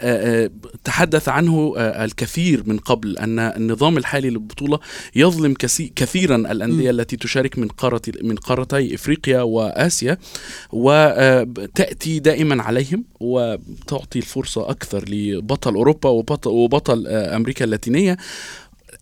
تحدث 0.83 1.29
عنه 1.29 1.73
الكثير 1.77 2.63
من 2.65 2.77
قبل 2.77 3.17
أن 3.17 3.39
النظام 3.39 3.97
الحالي 3.97 4.29
للبطولة 4.29 4.79
يظلم 5.15 5.53
كثيرا 5.95 6.35
الأندية 6.35 6.89
التي 6.89 7.17
تشارك 7.17 7.59
من 7.59 7.67
قارة 7.67 8.01
من 8.23 8.35
قارتي 8.35 8.95
إفريقيا 8.95 9.41
وآسيا 9.41 10.17
وتأتي 10.71 12.19
دائما 12.19 12.63
عليهم 12.63 13.03
وتعطي 13.19 14.19
الفرصة 14.19 14.69
أكثر 14.69 15.09
لبطل 15.09 15.77
أوروبا 15.79 16.09
وبطل, 16.09 16.49
وبطل 16.49 17.07
آه، 17.07 17.35
أمريكا 17.35 17.65
اللاتينية. 17.65 18.17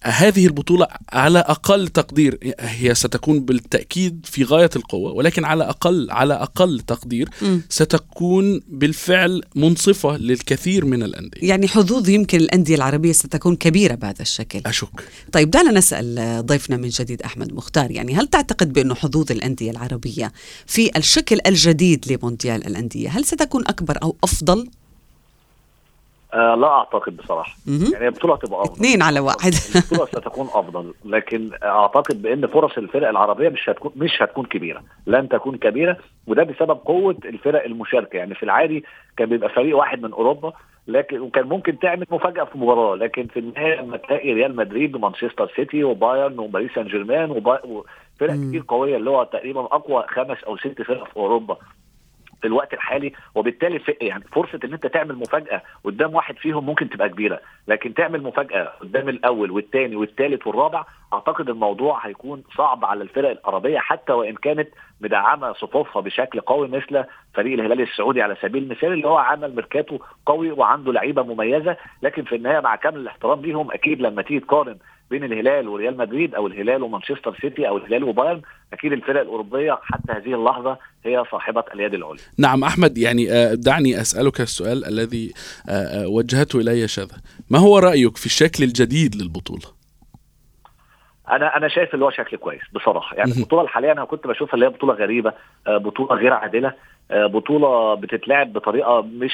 هذه 0.03 0.45
البطولة 0.45 0.87
على 1.09 1.39
أقل 1.39 1.87
تقدير 1.87 2.39
هي 2.59 2.95
ستكون 2.95 3.39
بالتأكيد 3.39 4.25
في 4.25 4.43
غاية 4.43 4.69
القوة 4.75 5.11
ولكن 5.11 5.45
على 5.45 5.63
أقل 5.63 6.11
على 6.11 6.33
أقل 6.33 6.79
تقدير 6.79 7.29
م. 7.41 7.59
ستكون 7.69 8.61
بالفعل 8.67 9.43
منصفة 9.55 10.17
للكثير 10.17 10.85
من 10.85 11.03
الأندية. 11.03 11.49
يعني 11.49 11.67
حظوظ 11.67 12.09
يمكن 12.09 12.37
الأندية 12.37 12.75
العربية 12.75 13.11
ستكون 13.11 13.55
كبيرة 13.55 13.95
بهذا 13.95 14.21
الشكل. 14.21 14.61
أشك. 14.65 15.03
طيب 15.31 15.51
دعنا 15.51 15.71
نسأل 15.71 16.41
ضيفنا 16.45 16.77
من 16.77 16.89
جديد 16.89 17.21
أحمد 17.21 17.53
مختار 17.53 17.91
يعني 17.91 18.15
هل 18.15 18.27
تعتقد 18.27 18.73
بأنه 18.73 18.95
حظوظ 18.95 19.31
الأندية 19.31 19.71
العربية 19.71 20.31
في 20.65 20.97
الشكل 20.97 21.39
الجديد 21.47 22.11
لمونديال 22.11 22.67
الأندية 22.67 23.09
هل 23.09 23.25
ستكون 23.25 23.67
أكبر 23.67 23.97
أو 24.03 24.15
أفضل؟ 24.23 24.67
آه 26.33 26.55
لا 26.55 26.67
أعتقد 26.67 27.17
بصراحة. 27.17 27.55
مم. 27.67 27.85
يعني 27.93 28.07
البطوله 28.07 28.33
هتبقى 28.33 28.61
أفضل. 28.61 28.73
اثنين 28.73 29.01
على 29.01 29.19
واحد. 29.19 29.51
البطولة 29.75 30.05
ستكون 30.05 30.47
أفضل 30.53 30.93
لكن 31.05 31.49
أعتقد 31.63 32.21
بأن 32.21 32.47
فرص 32.47 32.77
الفرق 32.77 33.09
العربية 33.09 33.49
مش 33.49 33.69
هتكون 33.69 33.91
مش 33.95 34.11
هتكون 34.21 34.45
كبيرة. 34.45 34.83
لن 35.07 35.29
تكون 35.29 35.57
كبيرة 35.57 35.97
وده 36.27 36.43
بسبب 36.43 36.77
قوة 36.85 37.17
الفرق 37.25 37.63
المشاركة. 37.63 38.17
يعني 38.17 38.35
في 38.35 38.43
العادي 38.43 38.83
كان 39.17 39.29
بيبقى 39.29 39.49
فريق 39.49 39.77
واحد 39.77 40.01
من 40.01 40.11
أوروبا 40.11 40.53
لكن 40.87 41.19
وكان 41.19 41.45
ممكن 41.47 41.79
تعمل 41.79 42.05
مفاجأة 42.11 42.43
في 42.43 42.57
مباراة 42.57 42.95
لكن 42.95 43.27
في 43.27 43.39
النهاية 43.39 43.81
لما 43.81 43.97
تلاقي 43.97 44.33
ريال 44.33 44.55
مدريد 44.55 44.95
ومانشستر 44.95 45.51
سيتي 45.55 45.83
وبايرن 45.83 46.39
وباريس 46.39 46.71
سان 46.75 46.87
جيرمان 46.87 47.31
وفرق 47.31 48.33
كتير 48.33 48.63
قوية 48.67 48.97
اللي 48.97 49.09
هو 49.09 49.23
تقريبا 49.23 49.61
أقوى 49.61 50.03
خمس 50.07 50.43
أو 50.43 50.57
ست 50.57 50.81
فرق 50.81 51.03
في 51.09 51.17
أوروبا. 51.17 51.57
في 52.41 52.47
الوقت 52.47 52.73
الحالي 52.73 53.13
وبالتالي 53.35 53.79
في 53.79 53.95
يعني 54.01 54.23
فرصة 54.23 54.59
إن 54.63 54.73
أنت 54.73 54.87
تعمل 54.87 55.15
مفاجأة 55.15 55.61
قدام 55.83 56.15
واحد 56.15 56.37
فيهم 56.37 56.65
ممكن 56.65 56.89
تبقى 56.89 57.09
كبيرة. 57.09 57.39
لكن 57.67 57.93
تعمل 57.93 58.23
مفاجأة 58.23 58.71
قدام 58.81 59.09
الأول 59.09 59.51
والثاني 59.51 59.95
والثالث 59.95 60.47
والرابع 60.47 60.85
أعتقد 61.13 61.49
الموضوع 61.49 62.07
هيكون 62.07 62.43
صعب 62.57 62.85
على 62.85 63.03
الفرق 63.03 63.29
العربيه 63.29 63.79
حتى 63.79 64.13
وإن 64.13 64.35
كانت 64.35 64.67
مدعمة 65.01 65.53
صفوفها 65.53 66.01
بشكل 66.01 66.39
قوي 66.41 66.67
مثل 66.67 67.03
فريق 67.33 67.53
الهلال 67.59 67.81
السعودي 67.81 68.21
على 68.21 68.35
سبيل 68.41 68.63
المثال 68.63 68.93
اللي 68.93 69.07
هو 69.07 69.17
عمل 69.17 69.55
ميركاتو 69.55 69.99
قوي 70.25 70.51
وعنده 70.51 70.91
لعيبة 70.93 71.23
مميزة. 71.23 71.77
لكن 72.01 72.23
في 72.23 72.35
النهاية 72.35 72.59
مع 72.59 72.75
كامل 72.75 72.97
الاحترام 72.97 73.41
ليهم 73.41 73.71
أكيد 73.71 74.01
لما 74.01 74.21
تيجي 74.21 74.39
تقارن 74.39 74.77
بين 75.09 75.23
الهلال 75.23 75.67
وريال 75.67 75.97
مدريد 75.97 76.35
أو 76.35 76.47
الهلال 76.47 76.83
ومانشستر 76.83 77.37
سيتي 77.41 77.67
أو 77.67 77.77
الهلال 77.77 78.03
وبايرن 78.03 78.41
أكيد 78.73 78.93
الفرق 78.93 79.21
الأوروبية 79.21 79.79
حتى 79.81 80.11
هذه 80.11 80.33
اللحظة 80.33 80.77
هي 81.05 81.23
صاحبة 81.31 81.63
اليد 81.73 81.93
العليا. 81.93 82.21
نعم 82.39 82.63
أحمد 82.63 82.97
يعني 82.97 83.31
آه، 83.31 83.53
دعني 83.53 84.01
أسألك 84.01 84.41
السؤال 84.41 84.85
الذي 84.85 85.33
آه، 85.69 85.71
آه، 85.71 86.07
وجهته 86.07 86.59
إلي 86.59 86.87
شذا، 86.87 87.17
ما 87.49 87.59
هو 87.59 87.77
رأيك 87.79 88.17
في 88.17 88.25
الشكل 88.25 88.63
الجديد 88.63 89.15
للبطولة؟ 89.15 89.77
أنا 91.29 91.57
أنا 91.57 91.67
شايف 91.67 91.93
اللي 91.93 92.05
هو 92.05 92.11
شكل 92.11 92.37
كويس 92.37 92.61
بصراحة 92.73 93.15
يعني 93.15 93.31
البطولة 93.31 93.61
الحالية 93.61 93.91
أنا 93.91 94.05
كنت 94.05 94.27
بشوفها 94.27 94.53
اللي 94.53 94.65
هي 94.65 94.69
بطولة 94.69 94.93
غريبة 94.93 95.33
بطولة 95.67 96.15
غير 96.15 96.33
عادلة 96.33 96.73
بطولة 97.11 97.93
بتتلعب 97.95 98.53
بطريقة 98.53 99.01
مش 99.01 99.33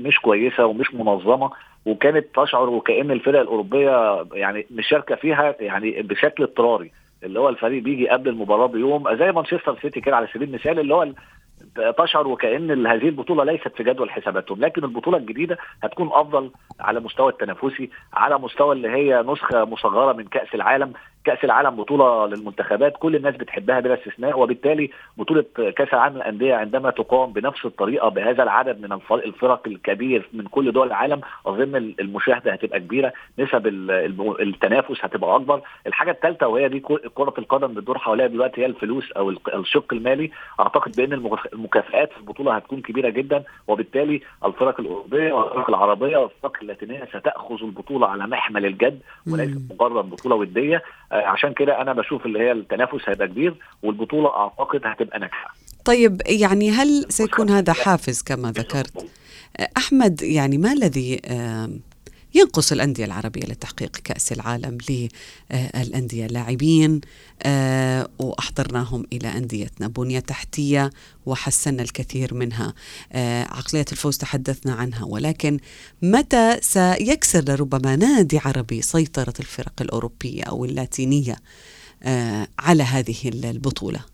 مش 0.00 0.18
كويسة 0.18 0.66
ومش 0.66 0.94
منظمة 0.94 1.50
وكانت 1.86 2.26
تشعر 2.36 2.70
وكأن 2.70 3.10
الفرق 3.10 3.40
الأوروبية 3.40 4.26
يعني 4.32 4.66
مشاركة 4.70 5.14
فيها 5.14 5.54
يعني 5.60 6.02
بشكل 6.02 6.42
اضطراري. 6.42 6.92
اللي 7.24 7.40
هو 7.40 7.48
الفريق 7.48 7.82
بيجي 7.82 8.08
قبل 8.08 8.28
المباراة 8.28 8.66
بيوم 8.66 9.16
زي 9.16 9.32
مانشستر 9.32 9.78
سيتي 9.82 10.00
كده 10.00 10.16
على 10.16 10.26
سبيل 10.34 10.48
المثال 10.48 10.78
اللي 10.78 10.94
هو 10.94 11.08
تشعر 11.98 12.28
وكأن 12.28 12.86
هذه 12.86 13.08
البطولة 13.08 13.44
ليست 13.44 13.68
في 13.76 13.82
جدول 13.82 14.10
حساباتهم. 14.10 14.60
لكن 14.60 14.84
البطولة 14.84 15.18
الجديدة 15.18 15.58
هتكون 15.82 16.10
أفضل 16.12 16.50
على 16.80 17.00
مستوى 17.00 17.32
التنافسي 17.32 17.90
على 18.14 18.38
مستوى 18.38 18.74
اللي 18.74 18.88
هي 18.88 19.22
نسخة 19.26 19.64
مصغرة 19.64 20.12
من 20.12 20.24
كأس 20.24 20.54
العالم. 20.54 20.92
كأس 21.24 21.44
العالم 21.44 21.70
بطولة 21.76 22.26
للمنتخبات 22.26 22.96
كل 22.96 23.16
الناس 23.16 23.36
بتحبها 23.36 23.80
بلا 23.80 23.94
استثناء 23.94 24.40
وبالتالي 24.40 24.90
بطولة 25.16 25.44
كأس 25.76 25.88
العالم 25.94 26.16
للأندية 26.16 26.54
عندما 26.54 26.90
تقام 26.90 27.32
بنفس 27.32 27.64
الطريقة 27.64 28.08
بهذا 28.08 28.42
العدد 28.42 28.80
من 28.80 28.92
الفرق 29.12 29.62
الكبير 29.68 30.28
من 30.32 30.44
كل 30.44 30.72
دول 30.72 30.86
العالم 30.86 31.20
أظن 31.46 31.76
المشاهدة 32.00 32.52
هتبقى 32.52 32.80
كبيرة 32.80 33.12
نسب 33.38 33.66
التنافس 34.40 35.04
هتبقى 35.04 35.36
أكبر. 35.36 35.60
الحاجة 35.86 36.10
الثالثه 36.10 36.46
وهي 36.48 36.68
دي 36.68 36.80
كرة 37.14 37.34
القدم 37.38 37.74
بتدور 37.74 37.98
حواليها 37.98 38.26
دلوقتي 38.26 38.60
هي 38.60 38.66
الفلوس 38.66 39.12
أو 39.12 39.30
الشق 39.54 39.92
المالي. 39.94 40.30
أعتقد 40.60 40.96
بأن 40.96 41.12
المكافئات 41.52 42.12
في 42.12 42.18
البطولة 42.18 42.56
هتكون 42.56 42.80
كبيرة 42.80 43.08
جدا 43.08 43.42
وبالتالي 43.68 44.20
الفرق 44.44 44.80
الأوروبية 44.80 45.32
والفرق 45.32 45.68
العربية 45.68 46.16
والفرق 46.16 46.52
اللاتينية 46.62 47.04
ستأخذ 47.04 47.62
البطولة 47.62 48.06
على 48.08 48.26
محمل 48.26 48.66
الجد 48.66 49.00
وليس 49.32 49.50
مجرد 49.70 50.10
بطولة 50.10 50.34
ودية. 50.36 50.82
عشان 51.12 51.52
كده 51.52 51.80
أنا 51.82 51.92
بشوف 51.92 52.26
اللي 52.26 52.38
هي 52.38 52.52
التنافس 52.52 53.00
هيبقى 53.08 53.28
كبير 53.28 53.54
والبطولة 53.82 54.36
أعتقد 54.36 54.80
هتبقى 54.84 55.18
ناجحة. 55.18 55.54
طيب 55.84 56.22
يعني 56.26 56.70
هل 56.70 57.04
سيكون 57.08 57.50
هذا 57.50 57.72
حافز 57.72 58.22
كما 58.22 58.52
ذكرت؟ 58.52 59.06
أحمد 59.76 60.22
يعني 60.22 60.58
ما 60.58 60.72
الذي 60.72 61.20
ينقص 62.34 62.72
الأندية 62.72 63.04
العربية 63.04 63.42
لتحقيق 63.42 63.96
كأس 63.96 64.32
العالم 64.32 64.78
للأندية 64.90 66.26
اللاعبين 66.26 67.00
آه، 67.42 68.08
وأحضرناهم 68.18 69.06
إلى 69.12 69.28
أنديتنا 69.28 69.88
بنية 69.88 70.20
تحتية 70.20 70.90
وحسنا 71.26 71.82
الكثير 71.82 72.34
منها. 72.34 72.74
آه، 73.12 73.44
عقلية 73.44 73.84
الفوز 73.92 74.16
تحدثنا 74.16 74.72
عنها 74.74 75.04
ولكن 75.04 75.58
متى 76.02 76.58
سيكسر 76.60 77.44
لربما 77.48 77.96
نادي 77.96 78.38
عربي 78.38 78.82
سيطرة 78.82 79.34
الفرق 79.40 79.74
الأوروبية 79.80 80.42
أو 80.42 80.64
اللاتينية 80.64 81.36
آه، 82.02 82.48
على 82.58 82.82
هذه 82.82 83.16
البطولة؟ 83.24 84.11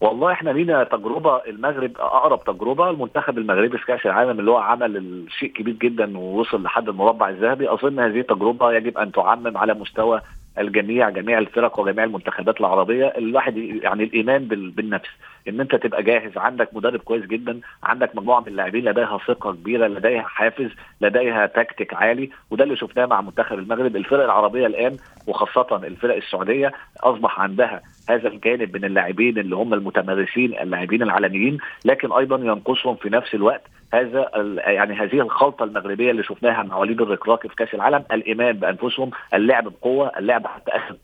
والله 0.00 0.32
إحنا 0.32 0.50
لينا 0.50 0.84
تجربة 0.84 1.36
المغرب 1.36 1.92
أقرب 1.98 2.44
تجربة 2.44 2.90
المنتخب 2.90 3.38
المغربي 3.38 3.78
في 3.78 3.86
كأس 3.86 4.06
العالم 4.06 4.40
اللي 4.40 4.50
هو 4.50 4.56
عمل 4.56 4.96
الشيء 4.96 5.52
كبير 5.52 5.74
جدا 5.74 6.18
ووصل 6.18 6.62
لحد 6.62 6.88
المربع 6.88 7.28
الذهبي. 7.28 7.72
أظن 7.72 8.00
هذه 8.00 8.20
التجربه 8.20 8.72
يجب 8.72 8.98
أن 8.98 9.12
تعمم 9.12 9.58
على 9.58 9.74
مستوى 9.74 10.20
الجميع 10.58 11.10
جميع 11.10 11.38
الفرق 11.38 11.80
وجميع 11.80 12.04
المنتخبات 12.04 12.60
العربية. 12.60 13.06
الواحد 13.06 13.56
يعني 13.56 14.04
الإيمان 14.04 14.44
بالنفس. 14.48 15.08
إن 15.48 15.60
أنت 15.60 15.74
تبقى 15.74 16.02
جاهز. 16.02 16.38
عندك 16.38 16.68
مدرب 16.74 17.00
كويس 17.00 17.26
جدا 17.26 17.60
عندك 17.82 18.16
مجموعة 18.16 18.40
من 18.40 18.48
اللاعبين 18.48 18.84
لديها 18.84 19.18
ثقة 19.28 19.52
كبيرة 19.52 19.86
لديها 19.86 20.22
حافز 20.22 20.70
لديها 21.00 21.46
تكتيك 21.46 21.94
عالي 21.94 22.30
وده 22.50 22.64
اللي 22.64 22.76
شفناه 22.76 23.06
مع 23.06 23.20
منتخب 23.20 23.58
المغرب. 23.58 23.96
الفرق 23.96 24.24
العربية 24.24 24.66
الآن 24.66 24.96
وخاصة 25.26 25.76
الفرق 25.76 26.16
السعودية 26.16 26.72
أصبح 27.00 27.40
عندها 27.40 27.82
هذا 28.08 28.28
الجانب 28.28 28.76
من 28.76 28.84
اللاعبين 28.84 29.38
اللي 29.38 29.56
هم 29.56 29.74
المتمرسين 29.74 30.58
اللاعبين 30.60 31.02
العالميين 31.02 31.58
لكن 31.84 32.12
أيضا 32.12 32.36
ينقصهم 32.36 32.96
في 32.96 33.10
نفس 33.10 33.34
الوقت 33.34 33.62
هذا 33.92 34.30
يعني 34.66 34.94
هذه 34.94 35.20
الخلطة 35.20 35.64
المغربية 35.64 36.10
اللي 36.10 36.22
شفناها 36.22 36.62
مع 36.62 36.76
وليد 36.76 37.00
الركراكي 37.00 37.48
في 37.48 37.54
كأس 37.54 37.74
العالم. 37.74 38.04
الإيمان 38.12 38.52
بأنفسهم 38.52 39.10
اللعب 39.34 39.64
بقوة 39.64 40.12
اللعب 40.18 40.46
حتى 40.46 40.70
اخر 40.70 40.96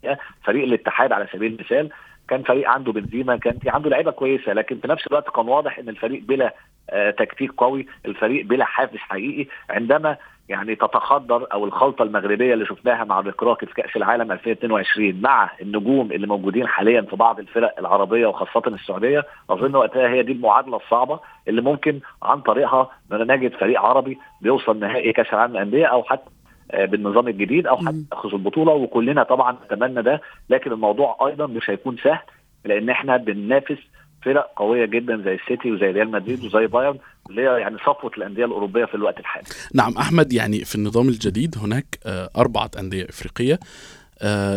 فريق 0.44 0.64
الاتحاد 0.64 1.12
على 1.12 1.26
سبيل 1.32 1.52
المثال. 1.52 1.90
كان 2.28 2.42
فريق 2.42 2.68
عنده 2.70 2.92
بنزيما 2.92 3.36
كان 3.36 3.58
في 3.58 3.70
عنده 3.70 3.90
لعيبة 3.90 4.10
كويسة 4.10 4.52
لكن 4.52 4.78
في 4.78 4.88
نفس 4.88 5.06
الوقت 5.06 5.28
كان 5.36 5.48
واضح 5.48 5.78
إن 5.78 5.88
الفريق 5.88 6.22
بلا 6.22 6.54
آه 6.90 7.10
تكتيك 7.10 7.52
قوي 7.52 7.86
الفريق 8.06 8.44
بلا 8.46 8.64
حافز 8.64 8.96
حقيقي. 8.96 9.46
عندما 9.70 10.16
يعني 10.48 10.74
تتخدر 10.74 11.46
أو 11.52 11.64
الخلطة 11.64 12.02
المغربية 12.02 12.54
اللي 12.54 12.66
شفناها 12.66 13.04
مع 13.04 13.20
الكراكي 13.20 13.66
في 13.66 13.74
كأس 13.74 13.96
العالم 13.96 14.32
2022 14.32 15.20
مع 15.20 15.50
النجوم 15.62 16.12
اللي 16.12 16.26
موجودين 16.26 16.66
حاليا 16.66 17.00
في 17.02 17.16
بعض 17.16 17.38
الفرق 17.38 17.74
العربية 17.78 18.26
وخاصة 18.26 18.62
السعودية 18.66 19.24
أظن 19.50 19.76
وقتها 19.76 20.08
هي 20.08 20.22
دي 20.22 20.32
المعادلة 20.32 20.76
الصعبة 20.76 21.20
اللي 21.48 21.62
ممكن 21.62 22.00
عن 22.22 22.40
طريقها 22.40 22.90
نجد 23.10 23.52
فريق 23.54 23.80
عربي 23.80 24.18
بيوصل 24.40 24.78
نهائي 24.80 25.12
كأس 25.12 25.26
العالم 25.32 25.52
للأندية 25.52 25.86
أو 25.86 26.02
حتى 26.02 26.30
بالنظام 26.72 27.28
الجديد 27.28 27.66
أو 27.66 27.76
حتى 27.76 28.04
ياخذ 28.12 28.32
البطولة 28.32 28.72
وكلنا 28.72 29.22
طبعا 29.22 29.56
نتمنى 29.64 30.02
ده 30.02 30.20
لكن 30.50 30.72
الموضوع 30.72 31.18
أيضا 31.26 31.46
مش 31.46 31.70
هيكون 31.70 31.96
سهل 32.04 32.18
لأن 32.64 32.90
إحنا 32.90 33.16
بننافس 33.16 33.78
فرق 34.24 34.52
قوية 34.56 34.84
جدا 34.86 35.22
زي 35.24 35.34
السيتي 35.34 35.70
وزي 35.72 35.86
ريال 35.90 36.10
مدريد 36.10 36.44
وزي 36.44 36.66
بايرن 36.66 36.98
اللي 37.30 37.42
هي 37.42 37.60
يعني 37.60 37.78
صفوة 37.78 38.10
الأندية 38.18 38.44
الأوروبية 38.44 38.84
في 38.84 38.94
الوقت 38.94 39.20
الحالي. 39.20 39.46
نعم 39.74 39.92
أحمد 39.98 40.32
يعني 40.32 40.58
في 40.64 40.74
النظام 40.74 41.08
الجديد 41.08 41.54
هناك 41.58 41.98
آه، 42.06 42.30
أربعة 42.36 42.70
أندية 42.78 43.04
إفريقية 43.08 43.54
آه، 43.54 43.58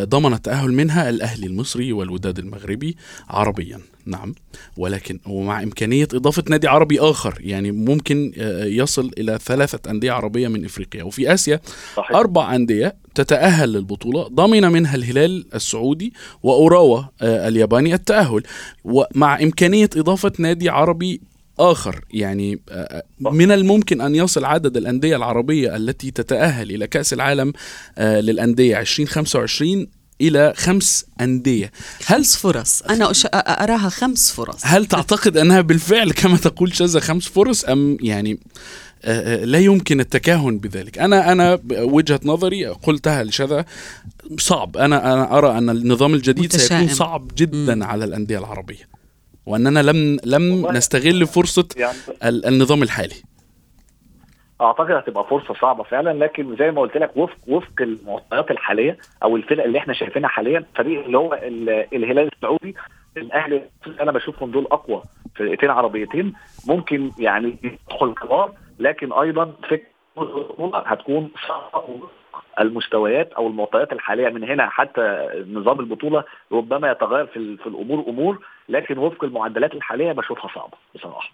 ضمن 0.04 0.32
التأهل 0.32 0.72
منها 0.72 1.08
الأهلي 1.08 1.46
المصري 1.46 1.92
والوداد 1.92 2.38
المغربي 2.38 2.96
عربيا. 3.28 3.80
نعم. 4.06 4.34
ولكن 4.76 5.18
ومع 5.26 5.62
إمكانية 5.62 6.08
إضافة 6.14 6.44
نادي 6.48 6.68
عربي 6.68 7.00
آخر 7.00 7.38
يعني 7.40 7.72
ممكن 7.72 8.32
آه، 8.38 8.64
يصل 8.64 9.10
إلى 9.18 9.38
ثلاثة 9.44 9.90
أندية 9.90 10.12
عربية 10.12 10.48
من 10.48 10.64
إفريقيا. 10.64 11.02
وفي 11.02 11.34
آسيا 11.34 11.60
صحيح. 11.96 12.16
أربع 12.16 12.54
أندية 12.54 12.96
تتأهل 13.14 13.72
للبطولة 13.72 14.28
ضمن 14.28 14.72
منها 14.72 14.94
الهلال 14.94 15.46
السعودي 15.54 16.12
وأوراوا 16.42 17.02
الياباني 17.22 17.94
التأهل. 17.94 18.42
ومع 18.84 19.42
إمكانية 19.42 19.90
إضافة 19.96 20.32
نادي 20.38 20.68
عربي 20.68 21.20
آخر 21.58 22.04
يعني 22.10 22.60
آه، 22.68 23.04
آه، 23.26 23.30
من 23.30 23.52
الممكن 23.52 24.00
أن 24.00 24.14
يصل 24.14 24.44
عدد 24.44 24.76
الأندية 24.76 25.16
العربية 25.16 25.76
التي 25.76 26.10
تتأهل 26.10 26.70
إلى 26.70 26.86
كأس 26.86 27.12
العالم 27.12 27.52
آه، 27.98 28.20
للأندية 28.20 28.80
2025 28.80 29.86
إلى 30.20 30.52
خمس 30.56 31.06
أندية. 31.20 31.72
هل 32.06 32.24
فرص. 32.24 32.82
أنا 32.82 33.12
أراها 33.34 33.88
خمس 33.88 34.30
فرص. 34.30 34.60
هل 34.62 34.86
تعتقد 34.86 35.36
أنها 35.36 35.60
بالفعل 35.60 36.10
كما 36.10 36.36
تقول 36.36 36.74
شذا 36.74 37.00
خمس 37.00 37.28
فرص 37.28 37.64
أم 37.64 37.96
يعني 38.00 38.40
لا 39.42 39.58
يمكن 39.58 40.00
التكهن 40.00 40.58
بذلك؟ 40.58 40.98
أنا 40.98 41.32
أنا 41.32 41.58
وجهة 41.70 42.20
نظري 42.24 42.66
قلتها 42.66 43.24
لشذا 43.24 43.64
صعب. 44.38 44.76
أنا 44.76 45.12
أنا 45.12 45.38
أرى 45.38 45.58
أن 45.58 45.70
النظام 45.70 46.14
الجديد 46.14 46.44
متشائم. 46.44 46.80
سيكون 46.80 46.94
صعب 46.94 47.30
جدا 47.36 47.74
م. 47.74 47.82
على 47.82 48.04
الأندية 48.04 48.38
العربية. 48.38 48.97
واننا 49.48 49.80
لم 49.82 50.18
لم 50.24 50.66
نستغل 50.72 51.26
فرصة 51.26 51.68
يعني 51.76 51.96
النظام 52.48 52.82
الحالي. 52.82 53.14
أعتقد 54.60 54.90
هتبقى 54.90 55.24
فرصة 55.30 55.54
صعبة 55.54 55.82
فعلا 55.84 56.24
لكن 56.24 56.56
زي 56.56 56.70
ما 56.70 56.80
قلت 56.80 56.96
لك 56.96 57.16
وفق 57.16 57.36
وفق 57.48 57.72
المعطيات 57.80 58.50
الحالية 58.50 58.98
أو 59.22 59.36
الفرق 59.36 59.64
اللي 59.64 59.78
إحنا 59.78 59.94
شايفينها 59.94 60.28
حاليا 60.28 60.58
الفريق 60.58 61.04
اللي 61.04 61.18
هو 61.18 61.34
الهلال 61.92 62.30
السعودي 62.34 62.74
الأهلي 63.16 63.62
أنا 64.00 64.12
بشوفهم 64.12 64.50
دول 64.50 64.66
أقوى 64.72 65.02
فرقتين 65.36 65.70
عربيتين 65.70 66.32
ممكن 66.66 67.10
يعني 67.18 67.56
يدخل 67.62 68.14
كبار 68.14 68.52
لكن 68.78 69.12
أيضا 69.12 69.52
فكرة 69.70 69.88
هتكون 70.86 71.30
صعبة. 71.48 72.00
المستويات 72.60 73.32
أو 73.32 73.46
المعطيات 73.46 73.92
الحالية 73.92 74.28
من 74.28 74.44
هنا 74.44 74.68
حتى 74.68 75.28
نظام 75.52 75.80
البطولة 75.80 76.24
ربما 76.52 76.90
يتغير 76.90 77.26
في, 77.26 77.56
في 77.56 77.66
الأمور 77.66 78.04
أمور 78.08 78.38
لكن 78.68 78.98
وفق 78.98 79.24
المعدلات 79.24 79.74
الحالية 79.74 80.12
بشوفها 80.12 80.50
صعبة 80.54 80.76
بصراحة. 80.94 81.30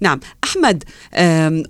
نعم. 0.00 0.20
أحمد 0.44 0.84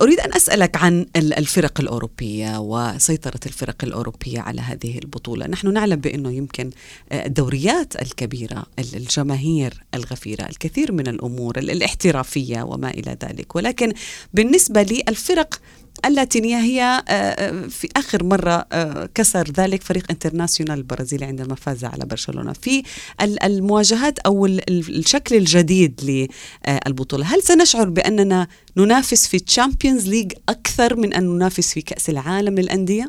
أريد 0.01 0.19
أن 0.19 0.33
أسألك 0.33 0.77
عن 0.77 1.05
الفرق 1.15 1.81
الأوروبية 1.81 2.59
وسيطرة 2.59 3.39
الفرق 3.45 3.83
الأوروبية 3.83 4.39
على 4.39 4.61
هذه 4.61 4.99
البطولة. 4.99 5.47
نحن 5.47 5.73
نعلم 5.73 5.95
بأنه 5.95 6.31
يمكن 6.31 6.69
آه، 7.11 7.25
الدوريات 7.25 8.01
الكبيرة 8.01 8.63
الجماهير 8.79 9.73
الغفيرة 9.93 10.43
الكثير 10.49 10.91
من 10.91 11.07
الأمور 11.07 11.57
الاحترافية 11.57 12.61
وما 12.61 12.89
إلى 12.89 13.17
ذلك. 13.23 13.55
ولكن 13.55 13.93
بالنسبة 14.33 14.81
للفرق 14.81 15.55
اللاتينية 16.05 16.57
هي 16.57 16.81
آه، 16.81 17.11
آه، 17.11 17.67
في 17.67 17.87
آخر 17.97 18.23
مرة 18.23 18.65
آه، 18.73 19.09
كسر 19.15 19.43
ذلك 19.43 19.83
فريق 19.83 20.03
انترناسيونال 20.09 20.77
البرازيلي 20.77 21.25
عندما 21.25 21.55
فاز 21.55 21.85
على 21.85 22.05
برشلونة 22.09 22.53
في 22.53 22.83
المواجهات 23.43 24.19
أو 24.19 24.45
الشكل 24.45 25.35
الجديد 25.35 26.01
للبطولة 26.03 27.25
هل 27.25 27.41
سنشعر 27.41 27.89
بأننا 27.89 28.47
ننافس 28.77 29.27
في 29.27 29.39
Champions 29.39 30.09
League 30.09 30.31
أكثر 30.49 30.95
من 30.95 31.13
أن 31.13 31.23
ننافس 31.35 31.73
في 31.73 31.81
كأس 31.81 32.09
العالم 32.09 32.55
للأندية؟ 32.55 33.05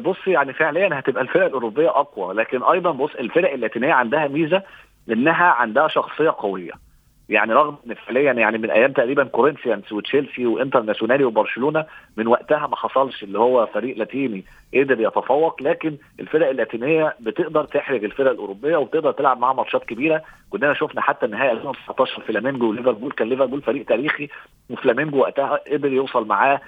بص 0.00 0.16
يعني 0.26 0.52
فعليا 0.52 0.88
هتبقى 0.92 1.22
الفرق 1.22 1.46
الأوروبية 1.46 1.88
أقوى 1.88 2.34
لكن 2.34 2.62
أيضا 2.62 2.90
بص 2.90 3.10
الفرق 3.20 3.52
اللاتينية 3.52 3.92
عندها 3.92 4.28
ميزة 4.28 4.62
إنها 5.10 5.44
عندها 5.44 5.88
شخصية 5.88 6.30
قوية 6.38 6.89
يعني 7.30 7.52
رغم 7.52 7.76
إن 7.86 7.94
فعليا 7.94 8.32
يعني 8.32 8.58
من 8.58 8.70
أيام 8.70 8.92
تقريبا 8.92 9.24
كورنثيانز 9.24 9.92
وتشيلسي 9.92 10.46
وانترناسيونال 10.46 11.24
وبرشلونة 11.24 11.84
من 12.16 12.26
وقتها 12.26 12.66
ما 12.66 12.76
حصلش 12.76 13.22
اللي 13.22 13.38
هو 13.38 13.66
فريق 13.66 13.96
لاتيني 13.98 14.44
قدر 14.74 15.00
يتفوق 15.00 15.62
لكن 15.62 15.96
الفرق 16.20 16.48
اللاتينية 16.48 17.14
بتقدر 17.20 17.64
تحرج 17.64 18.04
الفرق 18.04 18.30
الأوروبية 18.30 18.76
وبتقدر 18.76 19.12
تلعب 19.12 19.38
معاها 19.38 19.54
ماتشات 19.54 19.84
كبيرة. 19.84 20.22
كنا 20.50 20.74
شفنا 20.74 21.00
حتى 21.00 21.26
النهائي 21.26 21.52
2019 21.52 22.22
فلامينجو 22.22 22.70
وليفربول 22.70 23.12
كان 23.12 23.28
ليفربول 23.28 23.62
فريق 23.62 23.86
تاريخي 23.86 24.28
وفلامينجو 24.70 25.18
وقتها 25.18 25.60
قدر 25.72 25.92
يوصل 25.92 26.26
معاه 26.26 26.60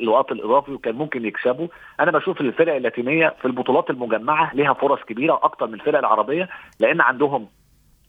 الوقت 0.00 0.32
الإضافي 0.32 0.72
وكان 0.72 0.94
ممكن 0.94 1.24
يكسبوا 1.24 1.68
أنا 2.00 2.10
بشوف 2.10 2.40
الفرق 2.40 2.74
اللاتينية 2.74 3.34
في 3.40 3.44
البطولات 3.44 3.90
المجمعة 3.90 4.54
ليها 4.54 4.72
فرص 4.72 5.00
كبيرة 5.02 5.40
أكتر 5.42 5.66
من 5.66 5.74
الفرق 5.74 5.98
العربية 5.98 6.48
لأن 6.80 7.00
عندهم 7.00 7.46